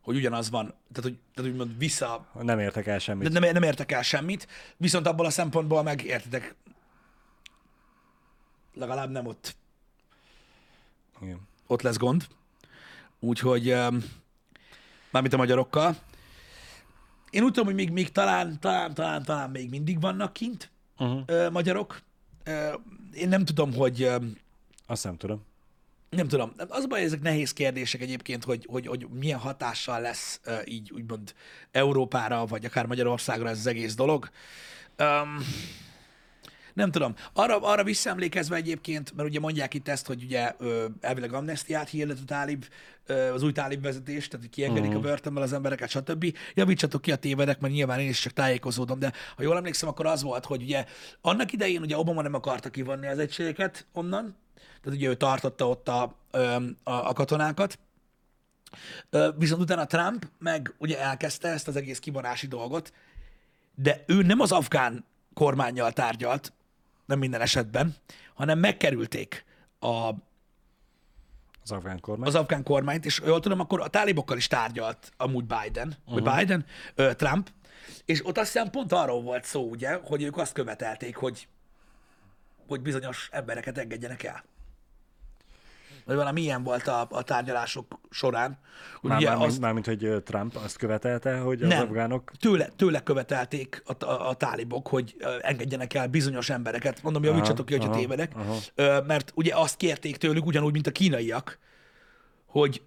[0.00, 3.28] hogy ugyanaz van, tehát, hogy, tehát úgymond vissza, Nem értek el semmit.
[3.32, 6.54] de nem, nem értek el semmit, viszont abból a szempontból meg értitek,
[8.74, 9.56] legalább nem ott
[11.22, 11.40] Igen.
[11.66, 12.26] ott lesz gond.
[13.20, 14.04] Úgyhogy, um,
[15.10, 15.96] mármint a magyarokkal.
[17.30, 21.22] Én úgy tudom, hogy még, még talán, talán, talán, talán még mindig vannak kint Uh-huh.
[21.26, 22.00] ö, magyarok.
[22.44, 22.74] Ö,
[23.14, 24.16] én nem tudom, hogy ö,
[24.86, 25.44] Azt nem tudom.
[26.10, 26.52] nem tudom.
[26.68, 31.34] Az a baj, ezek nehéz kérdések egyébként, hogy, hogy, hogy milyen hatással lesz így úgymond
[31.70, 34.30] Európára, vagy akár Magyarországra ez az egész dolog.
[34.98, 35.38] Um,
[36.76, 37.14] nem tudom.
[37.32, 42.18] Arra, arra visszaemlékezve egyébként, mert ugye mondják itt ezt, hogy ugye ö, elvileg amnestiát hirdet
[42.22, 42.64] a tálib,
[43.06, 45.04] ö, az új tálib vezetés, tehát hogy kiengedik uh-huh.
[45.04, 46.36] a börtönből az embereket, stb.
[46.54, 50.06] Javítsatok ki a tévedek, mert nyilván én is csak tájékozódom, de ha jól emlékszem, akkor
[50.06, 50.84] az volt, hogy ugye
[51.20, 54.36] annak idején ugye Obama nem akarta kivonni az egységeket onnan,
[54.82, 56.02] tehát ugye ő tartotta ott a,
[56.82, 57.78] a, a katonákat,
[59.36, 62.92] Viszont utána Trump meg ugye elkezdte ezt az egész kivonási dolgot,
[63.74, 65.04] de ő nem az afgán
[65.34, 66.52] kormányjal tárgyalt,
[67.06, 67.94] nem minden esetben,
[68.34, 69.44] hanem megkerülték
[69.78, 70.12] a,
[71.62, 72.28] Az afgán kormány.
[72.28, 76.24] az afgán kormányt, és jól tudom, akkor a tálibokkal is tárgyalt amúgy Biden, uh-huh.
[76.24, 77.50] vagy Biden, ö, Trump,
[78.04, 81.48] és ott azt hiszem pont arról volt szó, ugye, hogy ők azt követelték, hogy,
[82.66, 84.44] hogy bizonyos embereket engedjenek el.
[86.06, 88.58] Vagy valami ilyen volt a, a tárgyalások során.
[89.00, 91.82] Már, ugye mármint, azt- mármint, hogy Trump azt követelte, hogy az Nem.
[91.82, 92.32] afgánok...
[92.40, 97.02] tőle, tőle követelték a, a, a tálibok, hogy engedjenek el bizonyos embereket.
[97.02, 98.32] Mondom, javítsatok ki, hogyha aha, tévedek.
[98.36, 99.02] aha.
[99.02, 101.58] Mert ugye azt kérték tőlük, ugyanúgy, mint a kínaiak,
[102.46, 102.82] hogy,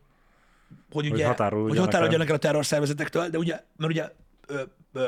[0.91, 4.09] hogy, ugye, hogy határoljanak el a terrorszervezetektől, de ugye, mert ugye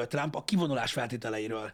[0.08, 1.72] Trump a kivonulás feltételeiről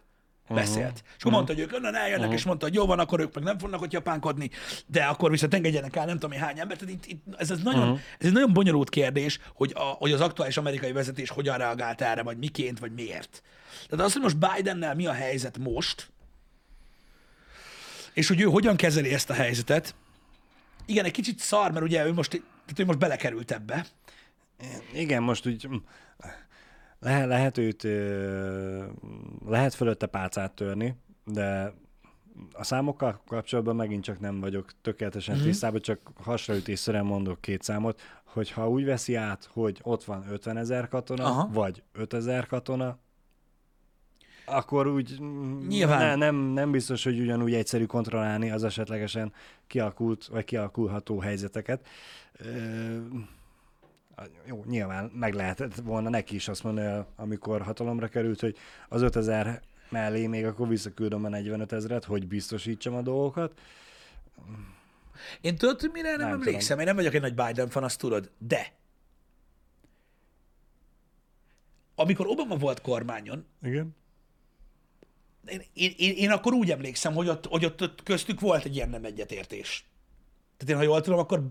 [0.56, 1.04] beszélt.
[1.06, 3.44] És akkor mondta, hogy ők onnan eljönnek, és mondta, hogy jó van, akkor ők meg
[3.44, 4.50] nem fognak ott japánkodni,
[4.86, 6.80] de akkor viszont engedjenek el nem tudom én hány embert.
[6.80, 10.22] Tehát itt, itt, ez, ez, nagyon, ez egy nagyon bonyolult kérdés, hogy, a, hogy az
[10.22, 13.44] aktuális amerikai vezetés hogyan reagált erre, vagy miként, vagy miért.
[13.90, 16.10] Tehát az, hogy most Bidennel mi a helyzet most,
[18.14, 19.96] és hogy ő hogyan kezeli ezt a helyzetet,
[20.86, 23.86] igen, egy kicsit szar, mert ugye ő most Tehát ő most belekerült ebbe.
[24.94, 25.68] Igen, most úgy
[27.00, 27.84] le, lehet őt,
[29.46, 30.96] lehet fölötte pálcát törni,
[31.26, 31.74] de
[32.54, 35.44] a számokkal kapcsolatban megint csak nem vagyok tökéletesen Mhm.
[35.44, 35.52] mm-hmm.
[35.52, 40.58] tisztában, csak hasraütésszerűen mondok két számot, hogy ha úgy veszi át, hogy ott van 50
[40.58, 41.50] ezer katona, Aha.
[41.54, 42.98] Vagy 5 ezer katona,
[44.46, 45.20] akkor úgy
[45.68, 46.00] Nyilván.
[46.00, 49.34] Ne, nem, nem biztos, hogy ugyanúgy egyszerű kontrollálni az esetlegesen
[49.68, 51.88] kialakult, vagy kialakulható helyzeteket.
[52.38, 52.98] Ö,
[54.46, 58.58] jó, nyilván meg lehetett volna neki is azt mondani, amikor hatalomra került, hogy
[58.90, 63.60] az 5000 mellé még akkor visszaküldöm a 45 ezeret, hogy biztosítsam a dolgokat.
[65.42, 66.48] Én tudod, mire nem, Nem nem tudom.
[66.48, 68.76] emlékszem, én nem vagyok egy nagy Biden fan, azt tudod, de
[71.96, 73.96] amikor Obama volt kormányon, Igen.
[75.46, 78.76] én, én, én, én akkor úgy emlékszem, hogy ott, hogy ott, ott köztük volt egy
[78.76, 79.86] ilyen nem egyetértés.
[80.58, 81.48] Tehát én, ha jól tudom, akkor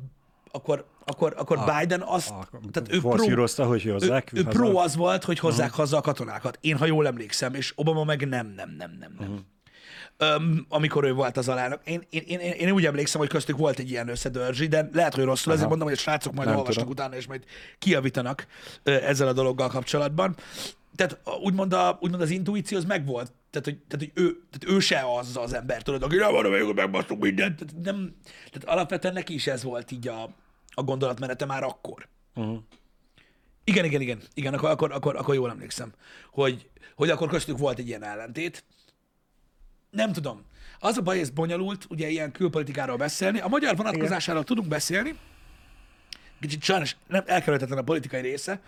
[0.56, 4.44] akkor, akkor, akkor A- Biden azt, a- tehát ő pro, forszírozta, hogy ő, hozzák ő
[4.44, 6.58] pro az volt, hogy hozzák haza a katonákat.
[6.60, 9.44] Én, ha jól emlékszem, és Obama meg nem, nem, nem, nem, nem.
[10.18, 11.80] Öm, amikor ő volt az alelnök.
[11.84, 15.24] Én, én, én, én, úgy emlékszem, hogy köztük volt egy ilyen összedörzsi, de lehet, hogy
[15.24, 16.98] rosszul, ezért mondom, hogy a srácok majd Nem olvasnak tudom.
[16.98, 17.44] utána, és majd
[17.78, 18.46] kiavítanak
[18.82, 20.36] ö, ezzel a dologgal kapcsolatban.
[20.96, 23.32] Tehát úgymond, a, úgymond az intuíció az megvolt.
[23.50, 26.74] Tehát, hogy, tehát, hogy ő, tehát ő se az az ember, tudod, aki nem van,
[26.74, 27.56] megbasztunk mindent.
[27.56, 28.14] Tehát, nem,
[28.52, 30.30] tehát alapvetően neki is ez volt így a,
[30.78, 32.08] a gondolatmenete már akkor.
[32.34, 32.58] Uh-huh.
[33.64, 35.92] Igen, igen, igen, igen, akkor, akkor, akkor, akkor jól emlékszem,
[36.30, 38.64] hogy, hogy akkor köztük volt egy ilyen ellentét.
[39.90, 40.42] Nem tudom.
[40.78, 43.40] Az a baj, ez bonyolult, ugye ilyen külpolitikáról beszélni.
[43.40, 45.18] A magyar vonatkozásáról tudunk beszélni.
[46.40, 48.60] Kicsit sajnos nem elkerülhetetlen a politikai része,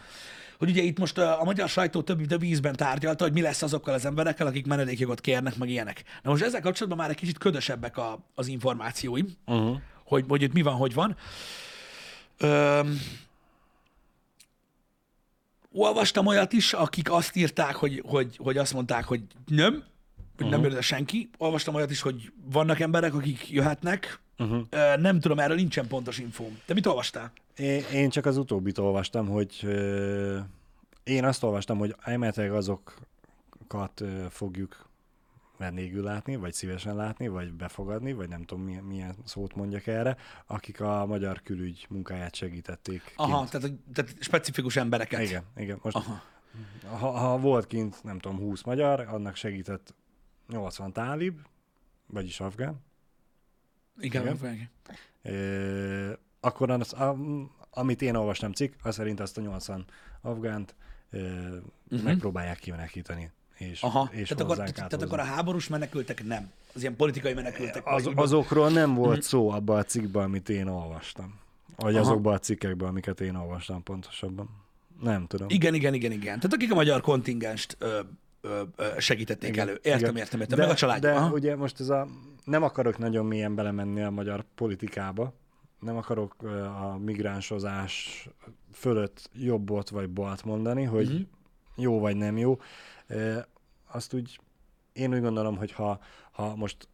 [0.59, 3.63] hogy ugye itt most a, a magyar sajtó több, több ízben tárgyalta, hogy mi lesz
[3.63, 6.03] azokkal az emberekkel, akik menedékjogot kérnek, meg ilyenek.
[6.23, 9.77] Na most ezzel kapcsolatban már egy kicsit ködösebbek a, az információim, Uh-huh.
[10.05, 11.17] hogy, hogy itt mi van, hogy van.
[12.39, 13.01] Öm,
[15.73, 19.83] olvastam olyat is, akik azt írták, hogy, hogy, hogy azt mondták, hogy nem, hogy
[20.37, 20.51] uh-huh.
[20.51, 21.31] nem jön ide senki.
[21.39, 24.21] Olvastam olyat is, hogy vannak emberek, akik jöhetnek.
[24.39, 24.67] Uh-huh.
[24.71, 26.59] Ö, Nem tudom, erről nincsen pontos infóm.
[26.67, 27.33] Te mit olvastál?
[27.57, 30.39] Én, én csak az utóbbit olvastam, hogy ö,
[31.05, 34.88] én azt olvastam, hogy elméletileg azokat ö, fogjuk
[35.59, 40.17] vendégül látni, vagy szívesen látni, vagy befogadni, vagy nem tudom milyen, milyen szót mondjak erre,
[40.47, 43.13] akik a magyar külügy munkáját segítették.
[43.17, 43.51] Aha, kint.
[43.51, 45.21] tehát, tehát specifikus embereket.
[45.21, 45.79] Igen, igen.
[45.83, 46.23] Most Aha.
[46.99, 49.95] ha, ha volt kint, nem tudom, 20 magyar, annak segített
[50.49, 51.39] 80 tálib,
[52.07, 52.81] vagyis afgán,
[53.99, 54.55] Igen, Igen.
[54.55, 54.71] igen.
[55.23, 57.17] Ö, akkor az, a,
[57.71, 59.85] amit én olvastam cikk, az szerint azt a 80
[60.21, 60.75] afgánt
[61.11, 62.03] ö, uh-huh.
[62.03, 63.31] megpróbálják kimenekíteni.
[63.59, 63.97] És, Mhm.
[63.97, 66.51] Aha, és tehát akkor, tehát akkor a háborús menekültek nem.
[66.75, 67.83] Az ilyen politikai menekültek.
[67.87, 68.99] az, azokról nem Mhm.
[68.99, 71.35] volt szó abban a cikkben, amit én olvastam.
[71.77, 72.05] Vagy Aha.
[72.05, 74.49] azokban a cikkekben, amiket én olvastam pontosabban.
[75.03, 75.47] Nem tudom.
[75.51, 76.37] Igen, igen, igen, igen.
[76.41, 78.01] Tehát akik a magyar kontingenst ö,
[78.41, 79.79] ö, ö, segítették Igen, elő.
[79.83, 80.17] Értem, igen.
[80.17, 80.59] értem, értem.
[80.59, 81.01] De, Meg a család.
[81.01, 81.33] de Aha.
[81.33, 82.07] ugye most ez a...
[82.45, 85.33] Nem akarok nagyon mélyen belemenni a magyar politikába,
[85.81, 86.35] nem akarok
[86.83, 88.29] a migránsozás
[88.73, 91.21] fölött jobbot vagy balt mondani, hogy Mhm.
[91.77, 92.59] jó vagy nem jó.
[93.87, 94.41] Azt úgy,
[94.93, 96.01] én úgy gondolom, hogy ha,
[96.31, 96.89] ha most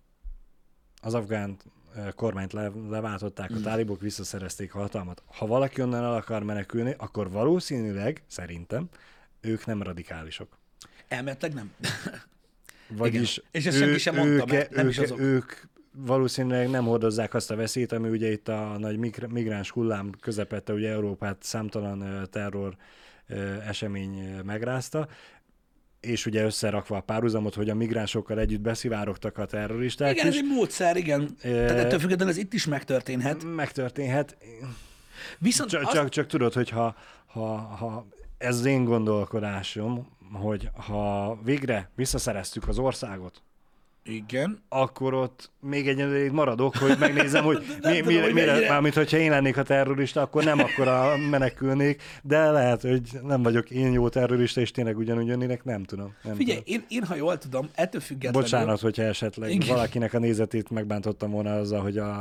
[1.03, 1.57] az afgán
[2.15, 5.23] kormányt le, leváltották, a tálibok visszaszerezték a hatalmat.
[5.27, 8.89] Ha valaki onnan el akar menekülni, akkor valószínűleg, szerintem,
[9.41, 10.59] ők nem radikálisok.
[11.09, 11.73] Elméletileg nem.
[12.89, 13.49] Vagyis Igen.
[13.51, 15.21] És ezt senki sem mondta, ők, mert nem ők, is azok.
[15.21, 15.53] ők
[15.97, 20.73] valószínűleg nem hordozzák azt a veszélyt, ami ugye itt a nagy migr- migráns hullám közepette,
[20.73, 22.77] ugye Európát számtalan terror
[23.67, 25.09] esemény megrázta,
[26.05, 30.41] és ugye összerakva a párhuzamot, hogy a migránsokkal együtt beszivárogtak a terroristák Igen, ez is,
[30.41, 31.37] egy módszer, igen.
[31.43, 33.45] Tehát ettől függetlenül ez itt is megtörténhet.
[33.55, 34.37] megtörténhet.
[35.39, 36.97] Viszont Csak, azt, csak, csak tudod, hogy ha,
[37.27, 38.07] ha, ha
[38.39, 43.43] ez az én gondolkodásom, hogy ha végre visszaszereztük az országot,
[44.05, 44.63] Igen.
[44.69, 48.69] akkor ott még egy ideig maradok, hogy megnézem, hogy mi, tudom, mi, hogy mire, mennyire.
[48.69, 53.71] mármint, hogyha én lennék a terrorista, akkor nem akkora menekülnék, de lehet, hogy nem vagyok
[53.71, 56.15] én jó terrorista, és tényleg ugyanúgy jönnének, nem tudom.
[56.23, 56.81] Nem Figyelj, tudom.
[56.89, 58.41] én, én, ha jól tudom, ettől függetlenül...
[58.41, 59.69] Bocsánat, hogyha esetleg Igen.
[59.69, 62.13] Valakinek a nézetét megbántottam volna azzal, hogy a,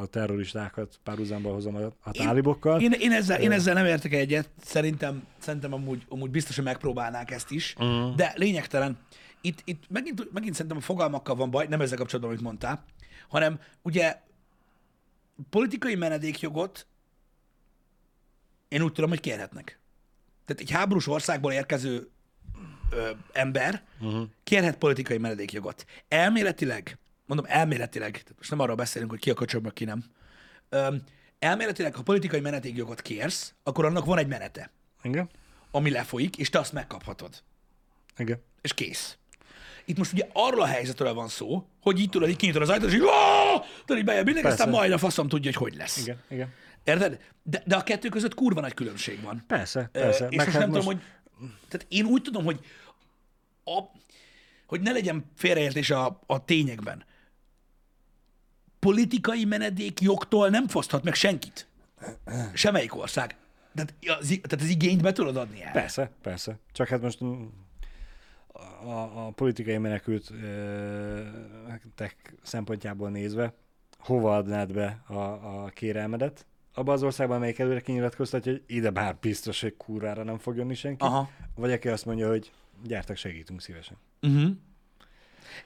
[0.00, 2.80] a terroristákat párhuzamba hozom a, a tálibokkal.
[2.80, 7.30] Én, én, ezzel, én ezzel nem értek egyet, szerintem, szerintem amúgy, amúgy biztos, hogy megpróbálnák
[7.30, 8.14] ezt is, uh-huh.
[8.14, 8.98] de lényegtelen.
[9.44, 12.84] Itt, itt megint, megint szerintem a fogalmakkal van baj, nem ezzel kapcsolatban, amit mondtál,
[13.28, 14.20] hanem ugye
[15.50, 16.86] politikai menedékjogot
[18.68, 19.78] én úgy tudom, hogy kérhetnek.
[20.44, 22.10] Tehát egy háborús országból érkező
[22.90, 24.28] ö, ember uh-huh.
[24.44, 25.84] kérhet politikai menedékjogot.
[26.08, 30.04] Elméletileg, mondom elméletileg, tehát most nem arról beszélünk, hogy ki a köcsög, ki nem.
[30.68, 30.96] Ö,
[31.38, 34.70] elméletileg, ha politikai menedékjogot kérsz, akkor annak van egy menete,
[35.02, 35.28] Igen?
[35.70, 37.42] ami lefolyik, és te azt megkaphatod.
[38.16, 38.42] Igen.
[38.60, 39.16] És kész.
[39.84, 42.88] Itt most ugye arról a helyzetről van szó, hogy így tudod, így kinyitod az ajtót,
[42.88, 43.02] és így,
[43.84, 45.96] tudod, így bejön mindenki, aztán majd a faszom tudja, hogy hogy lesz.
[45.96, 46.22] Igen.
[46.28, 46.52] Igen.
[46.84, 47.20] Érted?
[47.42, 49.44] De, de a kettő között kurva nagy különbség van.
[49.46, 50.26] Persze, persze.
[50.28, 51.00] és Meg most hát nem tudom, hogy...
[51.68, 52.60] Tehát én úgy tudom, hogy
[53.64, 53.80] a,
[54.66, 57.04] hogy ne legyen félreértés a, a tényekben.
[58.78, 61.66] Politikai menedék jogtól nem foszthat meg senkit.
[62.52, 63.36] Semmelyik ország.
[63.74, 65.72] Tehát az, tehát az igényt be tudod adni el.
[65.72, 66.58] Persze, persze.
[66.72, 67.18] Csak hát most
[68.84, 71.20] a, a politikai menekült ö,
[71.94, 73.54] tek szempontjából nézve,
[73.98, 76.46] hova adnád be a, a kérelmedet?
[76.74, 80.74] Abban az országban, amelyik előre kinyilatkoztatja, hogy ide bár biztos, hogy kurvára nem fog jönni
[80.74, 81.04] senki.
[81.04, 81.30] Aha.
[81.54, 82.52] Vagy aki azt mondja, hogy
[82.84, 83.96] gyertek, segítünk szívesen.
[84.22, 84.50] Uh-huh.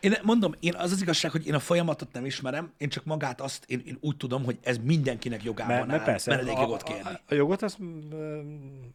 [0.00, 3.40] Én mondom, én az az igazság, hogy én a folyamatot nem ismerem, én csak magát
[3.40, 7.02] azt, én, én úgy tudom, hogy ez mindenkinek jogában Mert, mert áll persze, menedékjogot kérni.
[7.02, 7.78] a, a jogot azt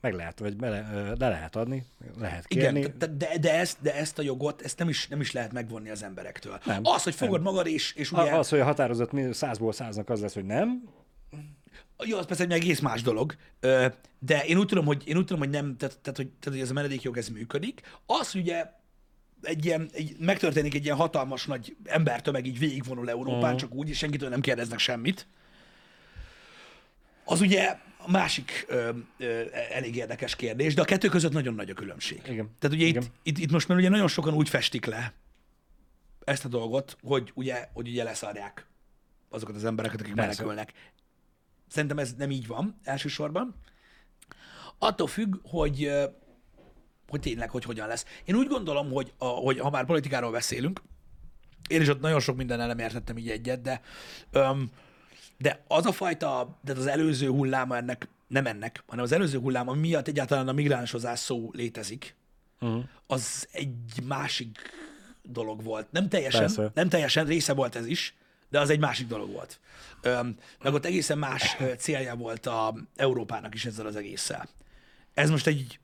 [0.02, 1.86] meg lehet, vagy bele, le lehet adni,
[2.20, 2.94] lehet Igen, kérni.
[2.98, 5.90] de, de, de, ezt, de ezt a jogot, ezt nem is, nem is lehet megvonni
[5.90, 6.60] az emberektől.
[6.66, 10.10] Nem, az, hogy fogod magad és, és ugye, az, hogy a határozat mi- százból száznak
[10.10, 10.84] az lesz, hogy nem,
[12.04, 13.36] jó, az persze egy egész más dolog,
[14.20, 16.60] de én úgy tudom, hogy, én úgy tudom, hogy nem, tehát, tehát, hogy, tehát, hogy
[16.60, 17.82] ez a menedékjog ez működik.
[18.06, 18.66] Az, ugye
[19.42, 23.60] egy ilyen, egy, megtörténik egy ilyen hatalmas nagy embertömeg így végigvonul Európán, uh-huh.
[23.60, 25.28] csak úgy, és senkitől nem kérdeznek semmit.
[27.24, 31.70] Az ugye a másik ö, ö, elég érdekes kérdés, de a kettő között nagyon nagy
[31.70, 32.22] a különbség.
[32.28, 32.50] Igen.
[32.60, 33.04] Tehát ugye Igen.
[33.04, 35.14] itt, itt, itt, most már ugye nagyon sokan úgy festik le
[36.24, 38.66] ezt a dolgot, hogy ugye, hogy ugye leszarják
[39.30, 40.42] azokat az embereket, akik Persze.
[40.44, 40.74] menekülnek.
[41.68, 43.56] Szerintem ez nem így van elsősorban.
[44.78, 45.92] Attól függ, hogy,
[47.12, 48.06] hogy tényleg, hogy hogyan lesz.
[48.26, 50.82] Én úgy gondolom, hogy, a, hogy ha már politikáról beszélünk,
[51.68, 53.82] én is ott nagyon sok mindennel nem értettem így egyet, de,
[54.32, 54.72] öm,
[55.38, 59.68] de az a fajta, de az előző hulláma ennek, nem ennek, hanem az előző hullám,
[59.68, 62.16] ami miatt egyáltalán a migránshozás szó létezik,
[62.60, 62.84] uh-huh.
[63.08, 64.60] az egy másik
[65.24, 65.92] dolog volt.
[65.92, 66.72] Nem teljesen, Persze.
[66.74, 68.16] nem teljesen része volt ez is,
[68.50, 69.60] de az egy másik dolog volt.
[70.02, 74.50] Öm, meg ott egészen más célja volt a Európának is ezzel az egésszel.
[75.14, 75.80] Ez most egy,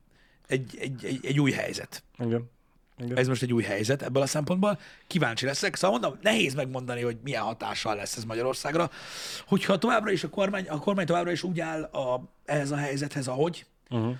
[0.47, 2.03] egy, egy, egy, egy új helyzet.
[2.19, 2.49] igen.
[2.97, 3.17] igen.
[3.17, 4.79] Ez most egy új helyzet ebből a szempontból.
[5.07, 5.75] Kíváncsi leszek.
[5.75, 8.89] Szóval mondom, nehéz megmondani, hogy milyen hatással lesz ez Magyarországra.
[9.47, 13.27] Hogyha továbbra is a kormány, a kormány továbbra is úgy áll a, ehhez a helyzethez,
[13.27, 14.15] ahogy, Uh-huh.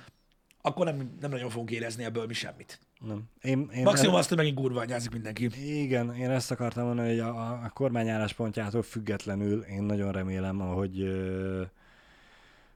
[0.61, 2.79] akkor nem, nem nagyon fogunk érezni ebből mi semmit.
[2.99, 3.23] Nem.
[3.41, 5.49] Én, én Maximum azt, hogy megint kurva anyázik mindenki.
[5.81, 11.01] Igen, én ezt akartam mondani, hogy a, a kormány álláspontjától függetlenül én nagyon remélem, hogy,
[11.01, 11.61] ö,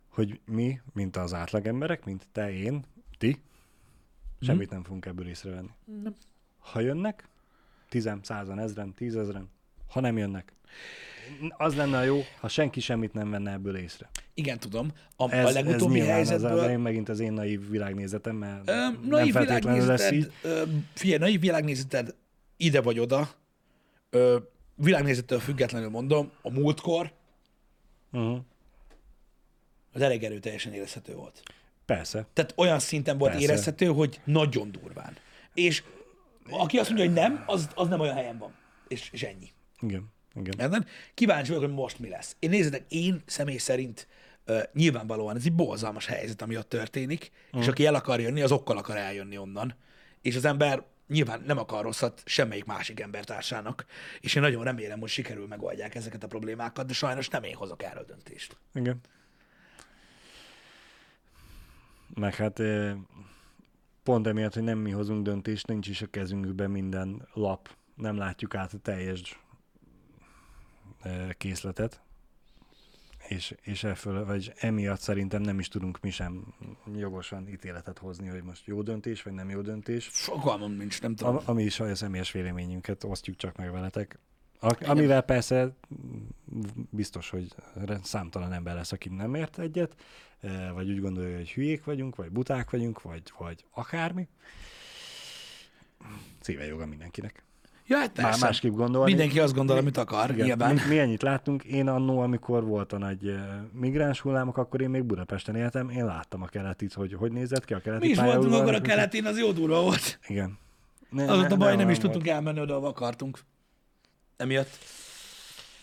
[0.10, 2.84] hogy mi, mint az átlagemberek, mint te, én,
[3.22, 3.38] ti,
[4.42, 5.70] semmit nem fogunk ebből észrevenni.
[6.04, 6.16] Nem.
[6.60, 7.28] Ha jönnek,
[7.90, 9.50] tizen, százan, ezren, tízezren,
[9.90, 10.54] ha nem jönnek,
[11.50, 14.10] az lenne a jó, ha senki semmit nem venne ebből észre.
[14.34, 14.92] Igen, tudom.
[15.16, 16.60] A, Ez, a legutóbbi ez helyzetből...
[16.60, 20.32] Az, az, megint az én naív világnézetem, mert Ö, nem feltétlenül lesz így.
[20.44, 20.64] ö,
[20.94, 22.16] figyelj, naiv világnézeted
[22.58, 23.30] ide vagy oda,
[24.10, 24.38] ö,
[24.76, 27.12] világnézettől függetlenül mondom, a múltkor
[28.14, 28.40] Uh-huh.
[29.94, 31.44] az elég erőteljesen érezhető volt.
[31.96, 32.26] Persze.
[32.34, 33.48] Tehát olyan szinten volt Persze.
[33.48, 35.18] érezhető, hogy nagyon durván.
[35.54, 35.84] És
[36.50, 38.54] aki azt mondja, hogy nem, az, az nem olyan helyen van.
[38.88, 39.52] És, és ennyi.
[39.80, 40.12] Igen.
[40.36, 40.54] Igen.
[40.60, 40.88] Érted?
[41.14, 42.36] Kíváncsi vagyok, hogy most mi lesz.
[42.40, 44.08] Én nézzétek, én személy szerint
[44.48, 48.52] uh, nyilvánvalóan ez egy borzalmas helyzet, ami ott történik, és aki el akar jönni, az
[48.52, 49.76] okkal akar eljönni onnan.
[50.22, 53.86] És az ember nyilván nem akar rosszat semmelyik másik embertársának,
[54.20, 57.84] és én nagyon remélem, hogy sikerül megoldják ezeket a problémákat, de sajnos nem én hozok
[57.84, 58.58] erről döntést.
[58.74, 59.02] Igen.
[62.14, 62.62] Meg hát
[64.04, 67.76] pont emiatt, hogy nem mi hozunk döntést, nincs is a kezünkben minden lap.
[67.96, 69.40] Nem látjuk át a teljes
[71.38, 72.02] készletet.
[73.28, 76.54] És, és effől, vagy emiatt szerintem nem is tudunk mi sem
[76.96, 80.08] jogosan ítéletet hozni, hogy most jó döntés, vagy nem jó döntés.
[80.08, 81.36] Fogalmam nincs, nem tudom.
[81.36, 84.20] Am, ami is a személyes véleményünket osztjuk csak meg veletek.
[84.60, 85.76] A, amivel persze
[86.90, 87.56] biztos, hogy
[88.04, 89.96] számtalan ember lesz, aki nem ért egyet,
[90.74, 94.28] vagy úgy gondolja, hogy hülyék vagyunk, vagy buták vagyunk, vagy, vagy akármi.
[96.40, 97.44] Szíve joga mindenkinek.
[97.88, 98.46] Ja, hát Már persze.
[98.46, 99.10] másképp gondolni.
[99.10, 100.74] Mindenki azt gondol, amit akar, Igen, nyilván.
[100.74, 101.64] mi, mi ennyit láttunk.
[101.64, 106.06] Én annó, amikor volt a nagy eh, migráns hullámok, akkor én még Budapesten éltem, én
[106.06, 109.26] láttam a keletit, hogy hogy nézett ki a keleti Mi is voltunk akkor a keletén,
[109.26, 110.20] az jó durva volt.
[110.28, 110.58] Igen.
[111.10, 113.40] Ne, Az ott a baj, nem is olyan tudtunk elmenni oda, ahova akartunk.
[114.38, 114.78] Emiatt.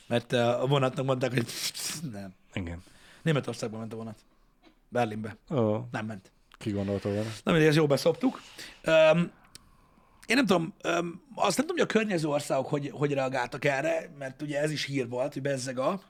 [0.06, 1.46] Mert uh, a vonatnak mondták, hogy
[2.12, 2.34] nem.
[2.52, 2.82] Igen.
[3.22, 4.18] Németországba ment a vonat.
[4.88, 5.36] Berlinbe.
[5.50, 6.32] Ó, Nem ment.
[6.58, 7.30] ki gondolta volna.
[7.42, 8.40] Na mindegy, ezt jó beszoptuk.
[8.86, 9.30] Um,
[10.26, 14.10] én nem tudom, um, azt nem tudom, hogy a környező országok hogy, hogy reagáltak erre,
[14.18, 16.00] mert ugye ez is hír volt, hogy bezzeg a...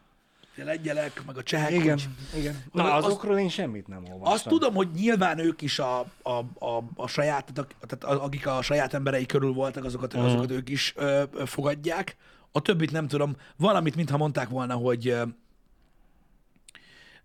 [0.57, 2.65] lengyelek, meg a csehek, Igen, hogy, igen.
[2.73, 4.33] Na, az- azokról én semmit nem olvastam.
[4.33, 8.95] azt tudom, hogy nyilván ők is a, a, a, a saját, tehát, akik a saját
[8.95, 10.25] emberei körül voltak, azokat, Mhm.
[10.25, 12.17] azokat ők is ö, ö, fogadják.
[12.53, 13.37] A többit nem tudom.
[13.57, 15.23] Valamit, mintha mondták volna, hogy ö,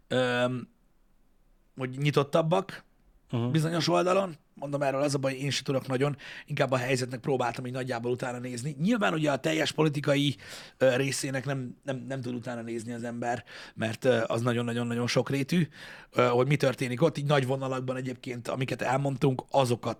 [0.07, 0.45] ö,
[1.77, 2.83] hogy nyitottabbak
[3.33, 3.51] Mhm.
[3.51, 4.37] bizonyos oldalon.
[4.53, 6.17] Mondom erről az a baj, én sem tudok nagyon.
[6.45, 8.75] Inkább a helyzetnek próbáltam így nagyjából utána nézni.
[8.81, 10.35] Nyilván ugye a teljes politikai
[10.77, 13.43] részének nem, nem, nem tud utána nézni az ember,
[13.75, 15.67] mert az nagyon-nagyon-nagyon sokrétű,
[16.11, 17.17] ö, hogy mi történik ott.
[17.17, 19.99] Így nagy vonalakban egyébként, amiket elmondtunk, azokat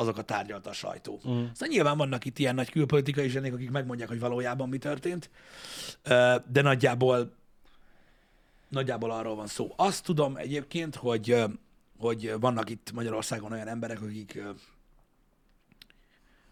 [0.00, 1.12] azokat tárgyalta a sajtó.
[1.28, 1.32] Mm.
[1.32, 5.30] Szóval nyilván vannak itt ilyen nagy külpolitikai zsenék, akik megmondják, hogy valójában mi történt,
[6.52, 7.32] de nagyjából
[8.68, 9.72] nagyjából arról van szó.
[9.76, 11.44] Azt tudom egyébként, hogy,
[11.98, 14.42] hogy vannak itt Magyarországon olyan emberek, akik,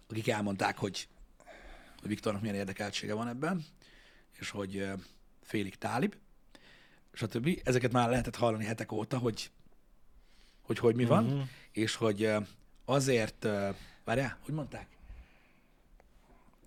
[0.08, 1.08] akik elmondták, hogy,
[2.00, 3.64] hogy Viktornak milyen érdekeltsége van ebben,
[4.38, 4.88] és hogy
[5.42, 6.14] félig tálib,
[7.12, 7.60] stb.
[7.64, 9.50] Ezeket már lehetett hallani hetek óta, hogy
[10.66, 11.42] hogy, hogy mi van, uh-huh.
[11.72, 12.30] és hogy
[12.84, 13.46] azért,
[14.04, 14.86] várjál, hogy mondták?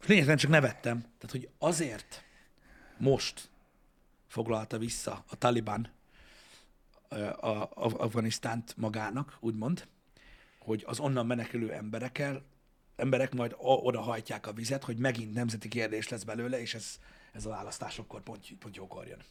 [0.05, 0.99] Lényegtelen csak nevettem.
[0.99, 2.23] Tehát, hogy azért
[2.97, 3.48] most
[4.29, 5.89] foglalta vissza a Taliban
[7.09, 7.15] a,
[7.49, 9.87] a, Afganisztánt magának, úgymond,
[10.59, 12.43] hogy az onnan menekülő emberekkel,
[12.95, 16.99] emberek majd oda hajtják a vizet, hogy megint nemzeti kérdés lesz belőle, és ez,
[17.33, 19.23] ez a választásokkor pont, pont jókor jön.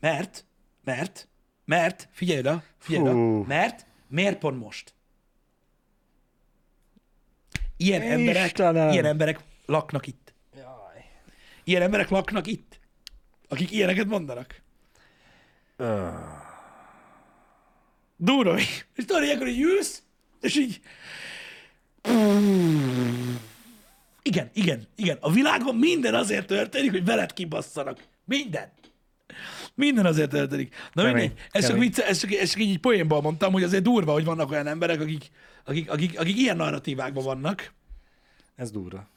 [0.00, 0.44] Mert,
[0.84, 1.28] mert,
[1.64, 4.94] mert, figyelj oda, figyelj oda, mert, miért pont most?
[7.76, 8.90] Ilyen emberek, Istenem!
[8.90, 10.34] ilyen emberek laknak itt.
[11.64, 12.80] Ilyen emberek laknak itt,
[13.52, 14.62] akik ilyeneket mondanak.
[18.16, 18.58] Durva.
[18.58, 20.02] És tudod, ilyenkor így ülsz,
[20.40, 20.80] és így...
[24.22, 25.16] Igen, igen, igen.
[25.20, 28.04] A világon minden azért történik, hogy veled kibasszanak.
[28.24, 28.70] Minden.
[29.74, 30.74] Minden azért történik.
[30.92, 33.62] Na Kemény, mindegy, ez csak, vicce, ez, csak, ez csak így, így poénból mondtam, hogy
[33.62, 35.30] azért durva, hogy vannak olyan emberek, akik,
[35.64, 37.72] akik, akik, akik ilyen narratívákban vannak.
[38.56, 39.08] Ez durva.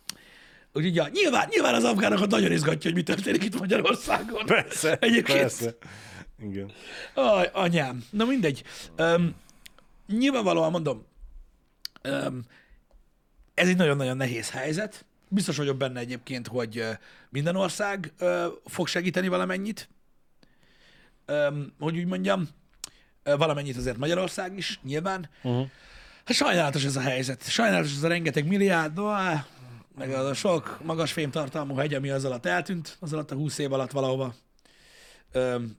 [0.75, 4.45] Úgyhogy ja, nyilván, nyilván az afgánokat nagyon izgatja, hogy mi történik itt Magyarországon.
[4.45, 4.97] Persze.
[4.99, 5.39] Egyébként.
[5.39, 5.75] Persze.
[6.39, 6.71] Igen.
[7.13, 8.03] Aj, anyám.
[8.09, 8.63] Na mindegy.
[8.97, 9.35] Um,
[10.07, 11.05] nyilvánvalóan mondom,
[12.03, 12.41] um,
[13.53, 15.05] ez egy nagyon-nagyon nehéz helyzet.
[15.29, 16.83] Biztos vagyok benne egyébként, hogy
[17.29, 19.89] minden ország ö, fog segíteni valamennyit.
[21.27, 22.47] Um, hogy úgy mondjam,
[23.23, 25.29] ö, valamennyit azért Magyarország is, nyilván.
[25.43, 25.67] Uh-huh.
[26.25, 27.49] Hát sajnálatos ez a helyzet.
[27.49, 29.45] Sajnálatos ez a rengeteg milliárd, á,
[29.95, 33.57] meg az a sok magas fémtartalmú hegy, ami az alatt eltűnt, az alatt a 20
[33.57, 34.35] év alatt valahova.
[35.31, 35.77] Öm,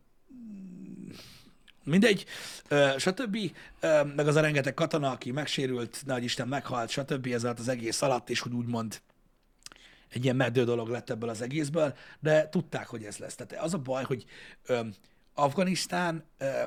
[1.84, 2.24] mindegy,
[2.68, 3.36] ö, stb.
[3.80, 7.26] Ö, meg az a rengeteg katona, aki megsérült, nehogy Isten meghalt, stb.
[7.26, 9.00] ez alatt az egész alatt, és hogy úgymond
[10.08, 13.34] egy ilyen meddő dolog lett ebből az egészből, de tudták, hogy ez lesz.
[13.34, 14.24] Tehát az a baj, hogy
[14.66, 14.80] ö,
[15.34, 16.62] Afganisztán, ö,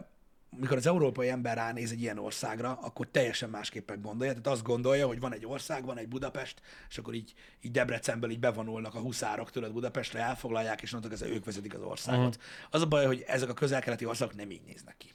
[0.57, 4.33] mikor az európai ember ránéz egy ilyen országra, akkor teljesen másképpen gondolja.
[4.33, 8.29] Tehát azt gondolja, hogy van egy ország, van egy Budapest, és akkor így, így Debrecenből
[8.29, 12.35] így bevonulnak a huszárok tőled Budapestre, elfoglalják, és onnantól kezdve ők vezetik az országot.
[12.35, 12.43] Uh-huh.
[12.69, 15.07] Az a baj, hogy ezek a közel-keleti országok nem így néznek ki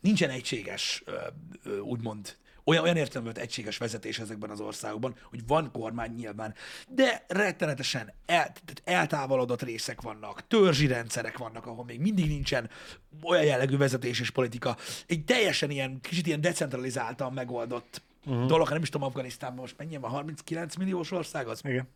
[0.00, 1.04] nincsen egységes,
[1.82, 6.54] úgymond, olyan, olyan értelemben egységes vezetés ezekben az országokban, hogy van kormány nyilván,
[6.88, 8.52] de rettenetesen el,
[8.84, 12.70] eltávolodott részek vannak, törzsi rendszerek vannak, ahol még mindig nincsen
[13.22, 14.76] olyan jellegű vezetés és politika.
[15.06, 18.46] Egy teljesen ilyen, kicsit ilyen decentralizáltan megoldott uh-huh.
[18.46, 21.60] dolog, nem is tudom, Afganisztánban most mennyi van, 39 milliós ország az?
[21.64, 21.88] Igen.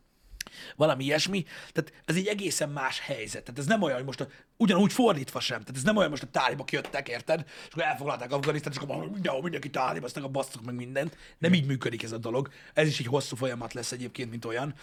[0.77, 1.45] Valami ilyesmi.
[1.73, 3.43] Tehát ez egy egészen más helyzet.
[3.43, 5.61] Tehát ez nem olyan, hogy most a, ugyanúgy fordítva sem.
[5.61, 7.45] Tehát ez nem olyan, hogy most a tálibok jöttek, érted?
[7.47, 11.17] És akkor elfoglalták Afganisztánt, és akkor mindenhol mindenki tálib, aztán a basszuk meg mindent.
[11.39, 12.49] Nem így működik ez a dolog.
[12.75, 14.75] Ez is egy hosszú folyamat lesz egyébként, mint olyan.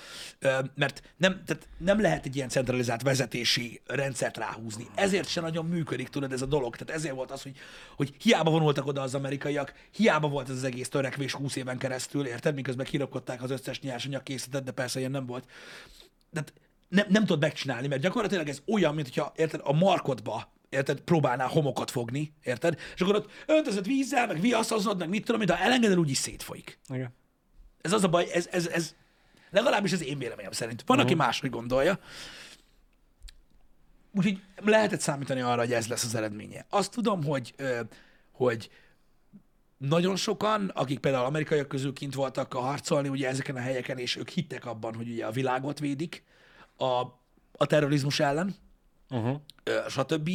[0.76, 4.88] Mert nem, tehát nem lehet egy ilyen centralizált vezetési rendszert ráhúzni.
[4.96, 6.76] Ezért sem nagyon működik, tudod, ez a dolog.
[6.76, 7.58] Tehát ezért volt az, hogy,
[7.96, 12.26] hogy hiába vonultak oda az amerikaiak, hiába volt ez az egész törekvés 20 éven keresztül,
[12.26, 12.56] érted?
[12.56, 15.46] Miközben kirokották az összes nyersanyag készletet, de persze ilyen nem volt
[16.30, 16.43] de
[16.88, 21.47] nem, nem tudod megcsinálni, mert gyakorlatilag ez olyan, mint hogyha, érted, a markodba, érted, próbálnál
[21.47, 22.80] homokot fogni, érted?
[22.95, 26.80] És akkor ott öntözött vízzel, meg viaszozod, meg mit tudom, mint ha elengeded, úgyis szétfolyik.
[26.89, 27.14] Igen.
[27.82, 28.95] Ez az a baj, ez, ez, ez
[29.49, 30.84] legalábbis az én véleményem szerint.
[30.86, 31.99] Van, aki máshogy gondolja.
[34.14, 36.66] Úgyhogy lehetett számítani arra, hogy ez lesz az eredménye.
[36.70, 37.55] Azt tudom, hogy,
[38.32, 38.70] hogy
[39.90, 44.30] nagyon sokan, akik például amerikaiak közül kint voltak harcolni ugye ezeken a helyeken, és ők
[44.30, 46.24] hittek abban, hogy ugye a világot védik
[46.78, 46.86] a,
[47.52, 48.56] a terrorizmus ellen,
[49.12, 49.42] Uh-huh.
[49.90, 50.30] stb.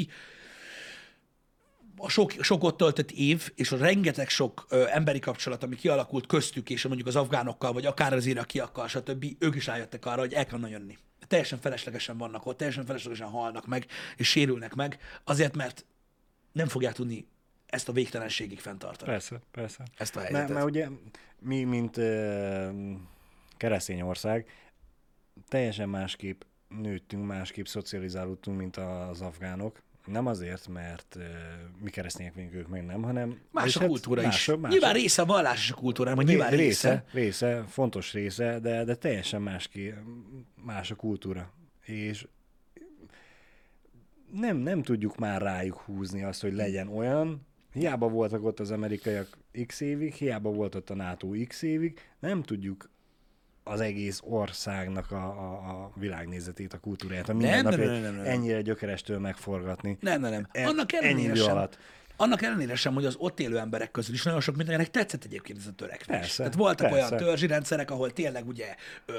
[1.97, 6.26] A sok, sok ott töltött év, és a rengeteg sok ö, emberi kapcsolat, ami kialakult
[6.26, 10.32] köztük, és mondjuk az afgánokkal, vagy akár az irakiakkal, stb., ők is rájöttek arra, hogy
[10.32, 10.99] el kellene jönni.
[11.26, 13.86] teljesen feleslegesen vannak ott, teljesen feleslegesen halnak meg,
[14.16, 15.84] és sérülnek meg, azért, mert
[16.53, 17.26] nem fogják tudni
[17.76, 19.10] ezt a végtelenségig fenntartani.
[19.10, 19.84] Persze, persze.
[19.96, 20.56] Ezt a Mert, helyzetet.
[20.56, 20.88] mert ugye
[21.38, 22.68] mi, mint ö,
[23.56, 24.46] keresztény ország,
[25.48, 29.82] teljesen másképp nőttünk, másképp szocializálódtunk, mint az afgánok.
[30.06, 31.22] Nem azért, mert ö,
[31.82, 33.40] mi keresztények vagyunk, ők meg nem, hanem...
[33.50, 34.46] Más a hát kultúra is.
[34.46, 36.62] más, Más, Nyilván része a vallás és a kultúrának, vagy nyilván része.
[36.62, 39.94] része, része, fontos része, de, de teljesen más, ki,
[40.64, 41.52] más a kultúra.
[41.84, 42.26] És
[44.32, 47.45] nem, nem tudjuk már rájuk húzni azt, hogy legyen olyan,
[47.76, 52.42] hiába voltak ott az amerikaiak x évig, hiába volt ott a NATO x évig, nem
[52.42, 52.90] tudjuk
[53.64, 58.14] az egész országnak a, a, a világnézetét, a kultúráját, a nem, nem, mindennapjait nem, nem,
[58.14, 58.32] nem.
[58.32, 59.96] ennyire gyökerestől megforgatni.
[60.00, 60.46] Nem, nem, nem.
[60.52, 61.78] E- Annak ennyi ellenére sem, alatt.
[62.16, 65.58] Annak ellenére sem, hogy az ott élő emberek közül is nagyon sok mindenkinek tetszett egyébként
[65.58, 66.06] ez a törekvés.
[66.18, 67.14] Persze, Tehát voltak persze.
[67.14, 68.74] olyan törzsi rendszerek, ahol tényleg ugye
[69.06, 69.14] ö,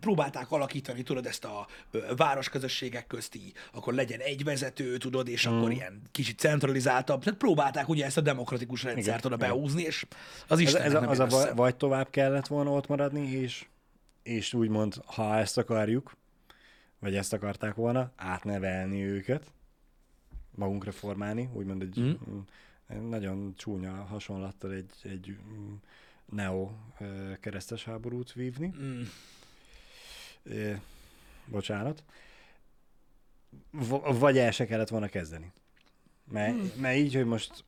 [0.00, 5.52] próbálták alakítani, tudod, ezt a ö, városközösségek közti, akkor legyen egy vezető, tudod, és Mm.
[5.56, 7.22] akkor ilyen kicsit centralizáltabb.
[7.24, 10.06] Tehát próbálták ugye ezt a demokratikus rendszert oda behúzni, és
[10.48, 11.52] az Ez, Istennek ez a, az a össze.
[11.52, 13.64] vagy tovább kellett volna ott maradni, és,
[14.22, 16.16] és úgymond, ha ezt akarjuk,
[16.98, 19.42] vagy ezt akarták volna, átnevelni őket,
[20.54, 22.38] magunkra formálni, úgymond egy mm.
[22.86, 25.74] egy nagyon csúnya hasonlattal egy, egy mm,
[26.24, 26.70] neo
[27.40, 28.74] keresztes háborút vívni.
[28.80, 29.02] Mm.
[30.42, 30.72] Ö,
[31.46, 32.04] bocsánat.
[33.70, 35.52] V- vagy el se kellett volna kezdeni.
[36.24, 36.70] Mert, Hmm.
[36.80, 37.64] mert így, hogy most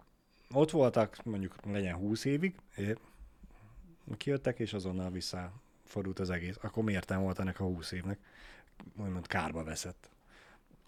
[0.53, 2.99] ott voltak, mondjuk legyen 20 évig, é-
[4.17, 6.57] kijöttek, és azonnal visszafordult az egész.
[6.63, 8.19] Akkor mi értelme volt ennek a 20 évnek?
[8.97, 10.09] Úgymond kárba veszett.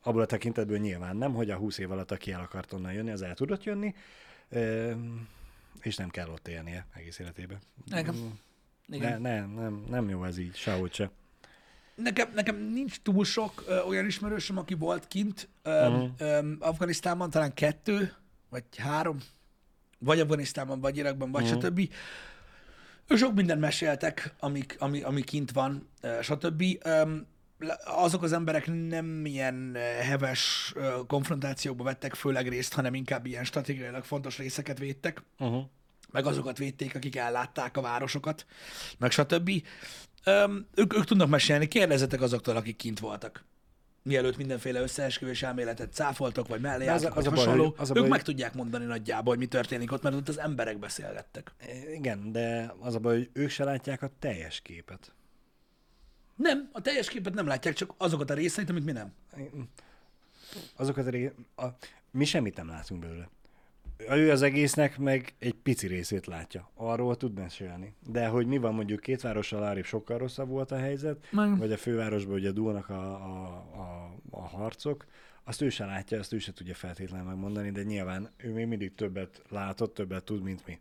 [0.07, 3.11] Abból a tekintetből nyilván nem, hogy a 20 év alatt, aki el akart onnan jönni,
[3.11, 3.95] az el tudott jönni,
[5.83, 7.59] és nem kell ott élnie egész életében.
[7.87, 8.39] Nekem-.
[8.87, 11.11] Ne, ne, nem, nem jó ez így, sehogy se.
[11.95, 16.05] Nekem, nekem nincs túl sok ö, olyan ismerősöm, aki volt kint ö, Mhm.
[16.19, 18.13] ö, Afganisztánban, talán kettő,
[18.51, 19.19] vagy három,
[19.99, 21.53] vagy Afganisztánban, vagy Irakban, vagy Mhm.
[21.53, 21.91] stb.
[23.09, 25.89] Sok mindent meséltek, amik, ami, ami kint van,
[26.23, 26.63] stb.
[27.85, 33.45] Azok az emberek nem ilyen ö, heves ö, konfrontációkba vettek főleg részt, hanem inkább ilyen
[33.45, 35.65] stratégiailag fontos részeket védtek Uh-huh.
[36.13, 38.47] meg azokat védték, akik ellátták a városokat,
[38.99, 39.51] meg stb.
[40.25, 43.45] Öm, ők, ők tudnak mesélni, kérdezzetek azoktól, akik kint voltak.
[44.03, 47.91] Mielőtt mindenféle összeesküvés elméletet cáfoltok, vagy mellé az álltok, az vagy a baj, hasonló, az
[47.91, 50.39] a ők baj, meg hogy- tudják mondani nagyjából, hogy mi történik ott, mert ott az
[50.39, 51.55] emberek beszélgettek.
[51.95, 55.13] Igen, de az a baj, hogy ők se látják a teljes képet.
[56.37, 59.13] Nem, a teljes képet nem látják, csak azokat a részeit, amit mi nem.
[60.77, 61.33] Azokat a, ré...
[61.57, 61.65] a...
[62.11, 63.29] Mi semmit nem látunk belőle.
[64.11, 66.71] Ő az egésznek meg egy pici részét látja.
[66.75, 67.95] Arról tud mesélni.
[68.11, 71.73] De hogy mi van mondjuk két várossal arrébb sokkal rosszabb volt a helyzet, Meg- vagy
[71.73, 75.07] a fővárosban ugye dúlnak a, a, a, a harcok,
[75.45, 78.95] azt ő se látja, azt ő se tudja feltétlenül megmondani, de nyilván ő még mindig
[78.95, 80.79] többet látott, többet tud, mint mi.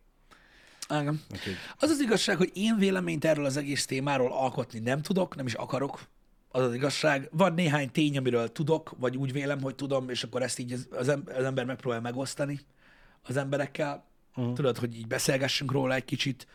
[0.90, 1.22] Igen.
[1.32, 5.46] Úgyhogy Az az igazság, hogy én véleményt erről az egész témáról alkotni nem tudok, nem
[5.46, 6.08] is akarok.
[6.50, 7.30] Az az igazság.
[7.32, 10.88] Van néhány tény, amiről tudok, vagy úgy vélem, hogy tudom, és akkor ezt így az,
[10.92, 12.60] az em- az ember megpróbál megosztani
[13.24, 14.06] az emberekkel.
[14.36, 14.54] Uh-huh.
[14.54, 16.48] Tudod, hogy így beszélgessünk róla egy kicsit,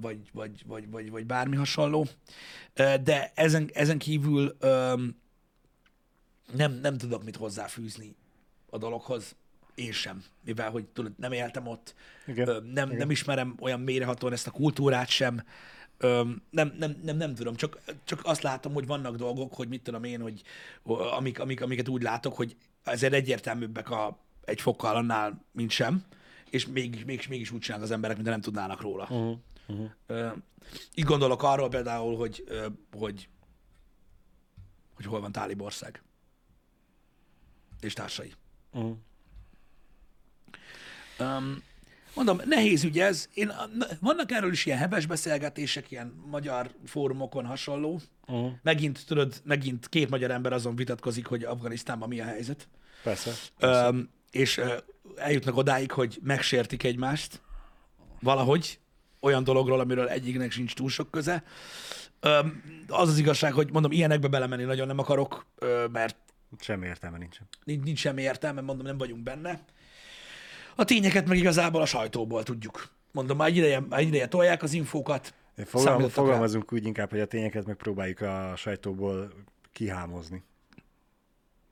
[0.00, 2.06] vagy, vagy, vagy, vagy, vagy bármi hasonló.
[2.74, 4.56] De ezen, ezen kívül
[6.52, 8.16] nem, nem tudok mit hozzáfűzni
[8.70, 9.36] a dologhoz.
[9.76, 11.94] Én sem, mivel hogy tudod, nem éltem ott,
[12.26, 12.48] Igen.
[12.48, 15.42] Ö, nem, nem ismerem olyan mélyrehatóan ezt a kultúrát sem,
[15.98, 19.82] Ö, nem, nem, nem, nem tudom, csak, csak azt látom, hogy vannak dolgok, hogy mit
[19.82, 20.42] tudom én, hogy
[21.16, 26.04] amik, amik, amiket úgy látok, hogy ezért egyértelműbbek a, egy fokkal annál, mint sem,
[26.50, 29.02] és még, mégis, mégis úgy csinálnak az emberek, mintha nem tudnának róla.
[29.02, 29.38] uh-huh.
[29.66, 29.90] Uh-huh.
[30.06, 30.28] Ö,
[30.94, 32.66] így gondolok arról például, hogy, ö,
[32.98, 33.28] hogy,
[34.94, 36.02] hogy hol van Tálibország.
[37.80, 38.32] És társai.
[38.72, 38.96] Uh-huh.
[41.18, 41.62] Um,
[42.14, 43.28] mondom, nehéz ügy ez.
[43.34, 48.00] Én, na- vannak erről is ilyen heves beszélgetések, ilyen magyar fórumokon hasonló.
[48.26, 48.52] Uh-huh.
[48.62, 52.68] Megint, tudod, megint két magyar ember azon vitatkozik, hogy Afganisztánban mi a helyzet.
[53.02, 53.30] Persze.
[53.60, 54.72] Um, és uh,
[55.16, 57.40] eljutnak odáig, hogy megsértik egymást
[58.20, 58.78] valahogy,
[59.20, 61.44] olyan dologról, amiről egyiknek sincs túl sok köze.
[62.22, 65.46] Um, az az igazság, hogy mondom, ilyenekbe belemenni nagyon nem akarok,
[65.92, 66.16] mert
[66.60, 67.48] Semmi értelme nincsen.
[67.64, 69.60] nincs, nincs semmi értelme, mondom, nem vagyunk benne.
[70.76, 72.90] A tényeket meg igazából a sajtóból tudjuk.
[73.12, 75.34] Mondom, már egy ideje, már egy ideje tolják az infókat.
[75.56, 76.22] Fogalm, számítottak rá.
[76.22, 79.32] fogalmazunk úgy inkább, hogy a tényeket megpróbáljuk a sajtóból
[79.72, 80.42] kihámozni,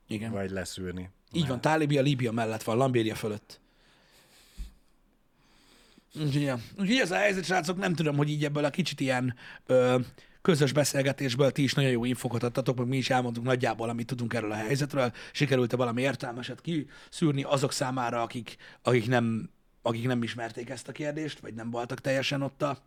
[0.07, 0.31] Igen.
[0.31, 1.09] vagy leszűrni.
[1.31, 3.59] Így van, Tálibia Líbia mellett van, Lambéria fölött.
[6.19, 6.57] Úgyhogy, ja.
[6.79, 9.35] Úgyhogy ez a helyzet, srácok, nem tudom, hogy így ebből a kicsit ilyen
[9.65, 9.99] ö,
[10.45, 14.33] közös beszélgetésből ti is nagyon jó infokat adtatok, meg mi is elmondtuk nagyjából, amit tudunk
[14.33, 15.11] erről a helyzetről.
[15.31, 19.49] Sikerült-e valami értelmeset kiszűrni azok számára, akik, akik, nem,
[19.81, 22.77] akik nem ismerték ezt a kérdést, vagy nem voltak teljesen ott a,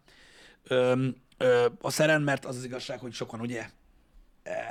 [0.62, 1.06] ö,
[1.36, 3.66] ö, a szeren, mert az az igazság, hogy sokan ugye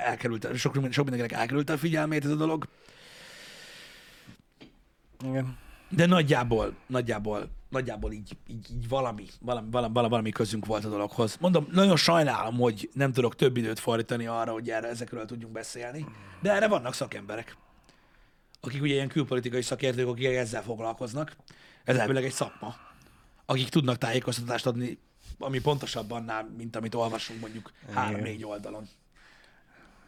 [0.04, 2.68] elkerült, sok, sok mindenkinek elkerült a figyelmét ez a dolog.
[5.24, 5.58] Igen.
[5.88, 11.36] De nagyjából, nagyjából, nagyjából így, így, így valami, valami, valami, valami közünk volt a dologhoz.
[11.40, 16.06] Mondom, nagyon sajnálom, hogy nem tudok több időt fordítani arra, hogy erre ezekről tudjunk beszélni,
[16.42, 17.56] de erre vannak szakemberek,
[18.60, 21.36] akik ugye ilyen külpolitikai szakértők, akik ezzel foglalkoznak.
[21.84, 22.74] Ez elvileg egy szakma,
[23.46, 24.98] akik tudnak tájékoztatást adni,
[25.38, 28.88] ami pontosabb annál, mint amit olvasunk mondjuk három-négy oldalon.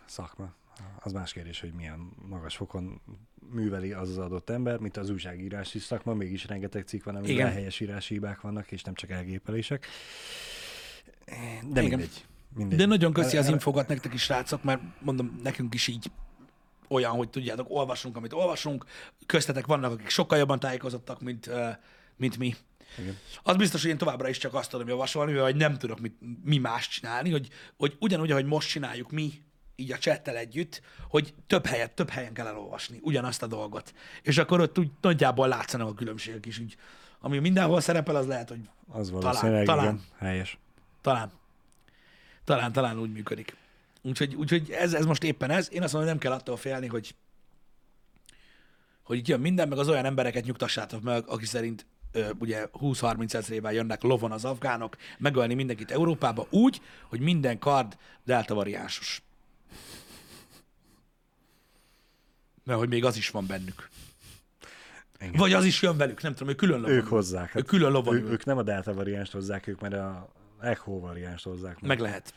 [0.07, 0.53] Szakma.
[1.03, 3.01] Az más kérdés, hogy milyen magas fokon
[3.53, 7.53] műveli az az adott ember, mint az újságírási szakma, mégis rengeteg cikk van, amiben Igen.
[7.53, 9.87] helyes írási hibák vannak, és nem csak elgépelések.
[11.27, 11.85] De Igen.
[11.85, 12.25] mindegy.
[12.55, 12.79] mindegy.
[12.79, 16.11] De nagyon köszi az infogat nektek is, srácok, mert mondom, nekünk is így
[16.89, 18.85] olyan, hogy tudjátok, olvasunk, amit olvasunk.
[19.27, 21.51] Köztetek vannak, akik sokkal jobban tájékozottak, mint,
[22.17, 22.55] mint mi.
[22.99, 23.17] Igen.
[23.43, 26.15] Az biztos, hogy én továbbra is csak azt tudom javasolni, hogy nem tudok mit,
[26.45, 29.33] mi más csinálni, hogy, hogy ugyanúgy, ahogy most csináljuk mi,
[29.81, 33.95] így a csettel együtt, hogy több helyet, több helyen kell elolvasni ugyanazt a dolgot.
[34.23, 36.59] És akkor ott úgy nagyjából látszanak a különbségek is.
[36.59, 36.77] Úgy,
[37.21, 39.85] ami mindenhol szerepel, az lehet, hogy Az valószínűleg talán.
[39.85, 40.59] igen, helyes.
[41.01, 41.33] talán.
[42.45, 43.57] Talán, talán úgy működik.
[44.03, 45.69] Úgyhogy, úgyhogy ez, ez most éppen ez.
[45.73, 47.15] Én azt mondom, hogy nem kell attól félni, hogy,
[49.03, 53.35] hogy itt jön minden, meg az olyan embereket nyugtassátok meg, aki szerint ö, ugye 20-30
[53.35, 59.23] ezrével jönnek lovon az afgánok, megölni mindenkit Európába úgy, hogy minden kard delta variánsos.
[62.65, 63.89] Mert hogy még az is van bennük.
[65.21, 65.33] Igen.
[65.33, 66.97] Vagy az is jön velük, nem tudom, hogy külön lovon.
[66.97, 67.55] Ők hozzák.
[67.55, 70.29] Ők külön lovon ő, ők nem a delta variánst hozzák, ők mert a
[70.61, 71.81] echo variánst hozzák.
[71.81, 72.35] Meg lehet.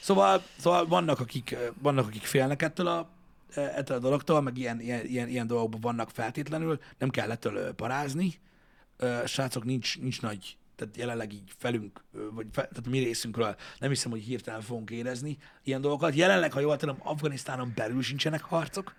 [0.00, 3.10] Szóval, szóval vannak, akik, vannak, akik félnek ettől a,
[3.54, 7.72] ettől a dologtól, meg ilyen, ilyen, ilyen, ilyen dolgokban vannak feltétlenül, nem kell ettől ö,
[7.72, 8.34] parázni.
[9.24, 14.10] Srácok, nincs, nincs nagy, tehát jelenleg így felünk, vagy fe, tehát mi részünkről nem hiszem,
[14.10, 16.14] hogy hirtelen fogunk érezni ilyen dolgokat.
[16.14, 18.94] Jelenleg, ha jól tudom, Afganisztánon belül sincsenek harcok,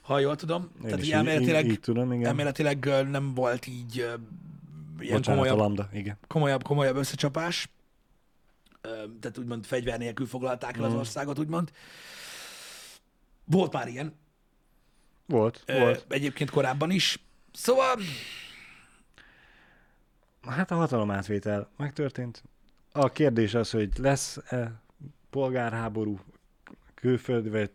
[0.00, 0.70] ha jól tudom.
[0.76, 2.26] Én tehát így elméletileg, így- így tudom, igen.
[2.26, 4.26] elméletileg nem volt így ilyen
[4.98, 6.18] Bocsánat, komolyabb lambda, igen.
[6.26, 7.68] komolyabb, komolyabb összecsapás.
[9.20, 10.98] Tehát úgymond fegyver nélkül foglalták el az Mhm.
[10.98, 11.72] országot, úgymond.
[13.44, 14.14] Volt már ilyen,
[15.26, 16.04] Volt, volt.
[16.08, 17.22] egyébként korábban is.
[17.52, 17.96] Szóval,
[20.48, 22.42] Hát a hatalomátvétel megtörtént.
[22.92, 24.80] A kérdés az, hogy lesz-e
[25.30, 26.18] polgárháború,
[26.94, 27.70] külföldi vagy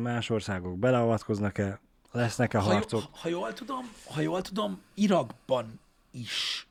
[0.00, 3.00] más országok beleavatkoznak-e, lesznek-e ha, harcok?
[3.02, 6.66] jó, ha jól tudom, ha jól tudom, Irakban is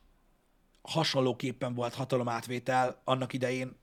[0.82, 3.76] hasonlóképpen volt hatalomátvétel annak idején.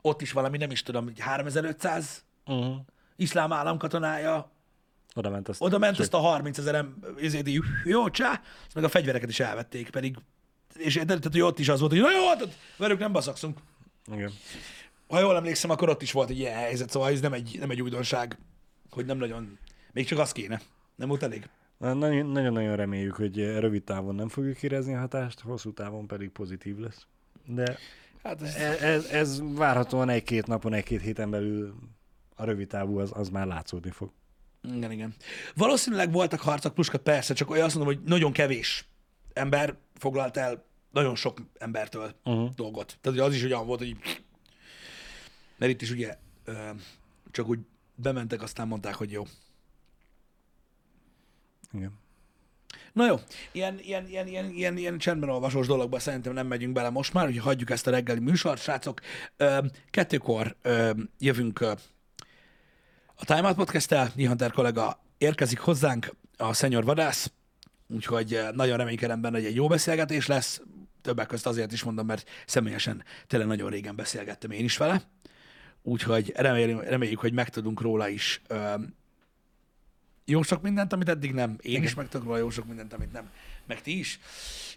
[0.00, 2.76] Ott is valami, nem is tudom, hogy 3500 Uh-huh.
[3.16, 4.50] iszlám állam katonája
[5.14, 5.62] Oda ment azt.
[5.62, 6.86] Oda ment azt a 30 ezer
[7.20, 10.16] így, jó csá, azt meg a fegyvereket is elvették, pedig
[10.78, 13.58] és tehát, hogy ott is az volt, hogy na jó, hát velük nem baszakszunk.
[14.12, 14.32] Igen.
[15.08, 17.70] Ha jól emlékszem, akkor ott is volt egy ilyen helyzet, szóval ez nem egy, nem
[17.70, 18.38] egy újdonság,
[18.90, 19.58] hogy nem nagyon,
[19.92, 20.60] még csak az kéne.
[20.96, 21.48] Nem volt elég?
[21.78, 26.30] Na- Nagyon- Nagyon-nagyon reméljük, hogy rövid távon nem fogjuk érezni a hatást, hosszú távon pedig
[26.30, 27.06] pozitív lesz.
[27.46, 27.78] De
[28.22, 31.74] Hát ez, ez, ez, ez várhatóan egy-két napon, egy-két héten belül
[32.36, 34.10] a rövid távú az, az már látszódni fog.
[34.62, 35.14] igen, igen.
[35.54, 38.88] Valószínűleg voltak harcok, pluska persze, csak olyan azt mondom, hogy nagyon kevés
[39.32, 42.50] ember foglalt el nagyon sok embertől Uh-huh.
[42.54, 42.98] dolgot.
[43.00, 43.96] Tehát az is olyan volt, hogy
[45.56, 46.16] mert itt is ugye
[47.30, 47.58] csak úgy
[47.94, 49.26] bementek, aztán mondták, hogy jó.
[51.72, 51.98] Igen.
[52.92, 53.16] Na jó,
[53.52, 57.24] ilyen, ilyen, ilyen, ilyen, ilyen, ilyen csendben olvasós dologba szerintem nem megyünk bele most már,
[57.24, 59.00] hogy hagyjuk ezt a reggeli műsort, srácok.
[59.90, 60.56] Kettőkor
[61.18, 61.60] jövünk
[63.14, 67.32] a Time Out Podcast-tel, Nihanter kollega érkezik hozzánk, a Szenyor Vadász,
[67.88, 70.62] úgyhogy nagyon reménykedem benne, hogy egy jó beszélgetés lesz,
[71.00, 75.02] többek között azért is mondom, mert személyesen tényleg nagyon régen beszélgettem én is vele,
[75.82, 78.74] úgyhogy reméljük, reméljük hogy megtudunk róla is ö,
[80.24, 81.56] jó sok mindent, amit eddig nem.
[81.60, 83.30] Én is megtudok róla jó sok mindent, amit nem.
[83.66, 84.20] Meg ti is.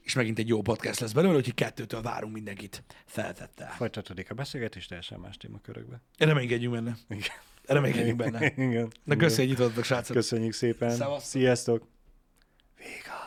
[0.04, 3.72] És megint egy jó podcast lesz belőle, úgyhogy kettőtől várunk mindenkit feltettel.
[3.72, 6.02] Folytatódik a beszélgetés teljesen más témakörökbe.
[6.18, 6.98] Reménykedjünk benne.
[7.10, 7.36] Igen.
[7.66, 8.54] Reménykedjünk benne.
[8.56, 8.92] Igen.
[9.04, 10.16] Na köszönjük, hogy nyitottatok, srácok.
[10.16, 10.90] Köszönjük szépen.
[10.90, 11.30] Szevasztok.
[11.30, 11.88] Sziasztok.
[12.78, 13.21] Vége.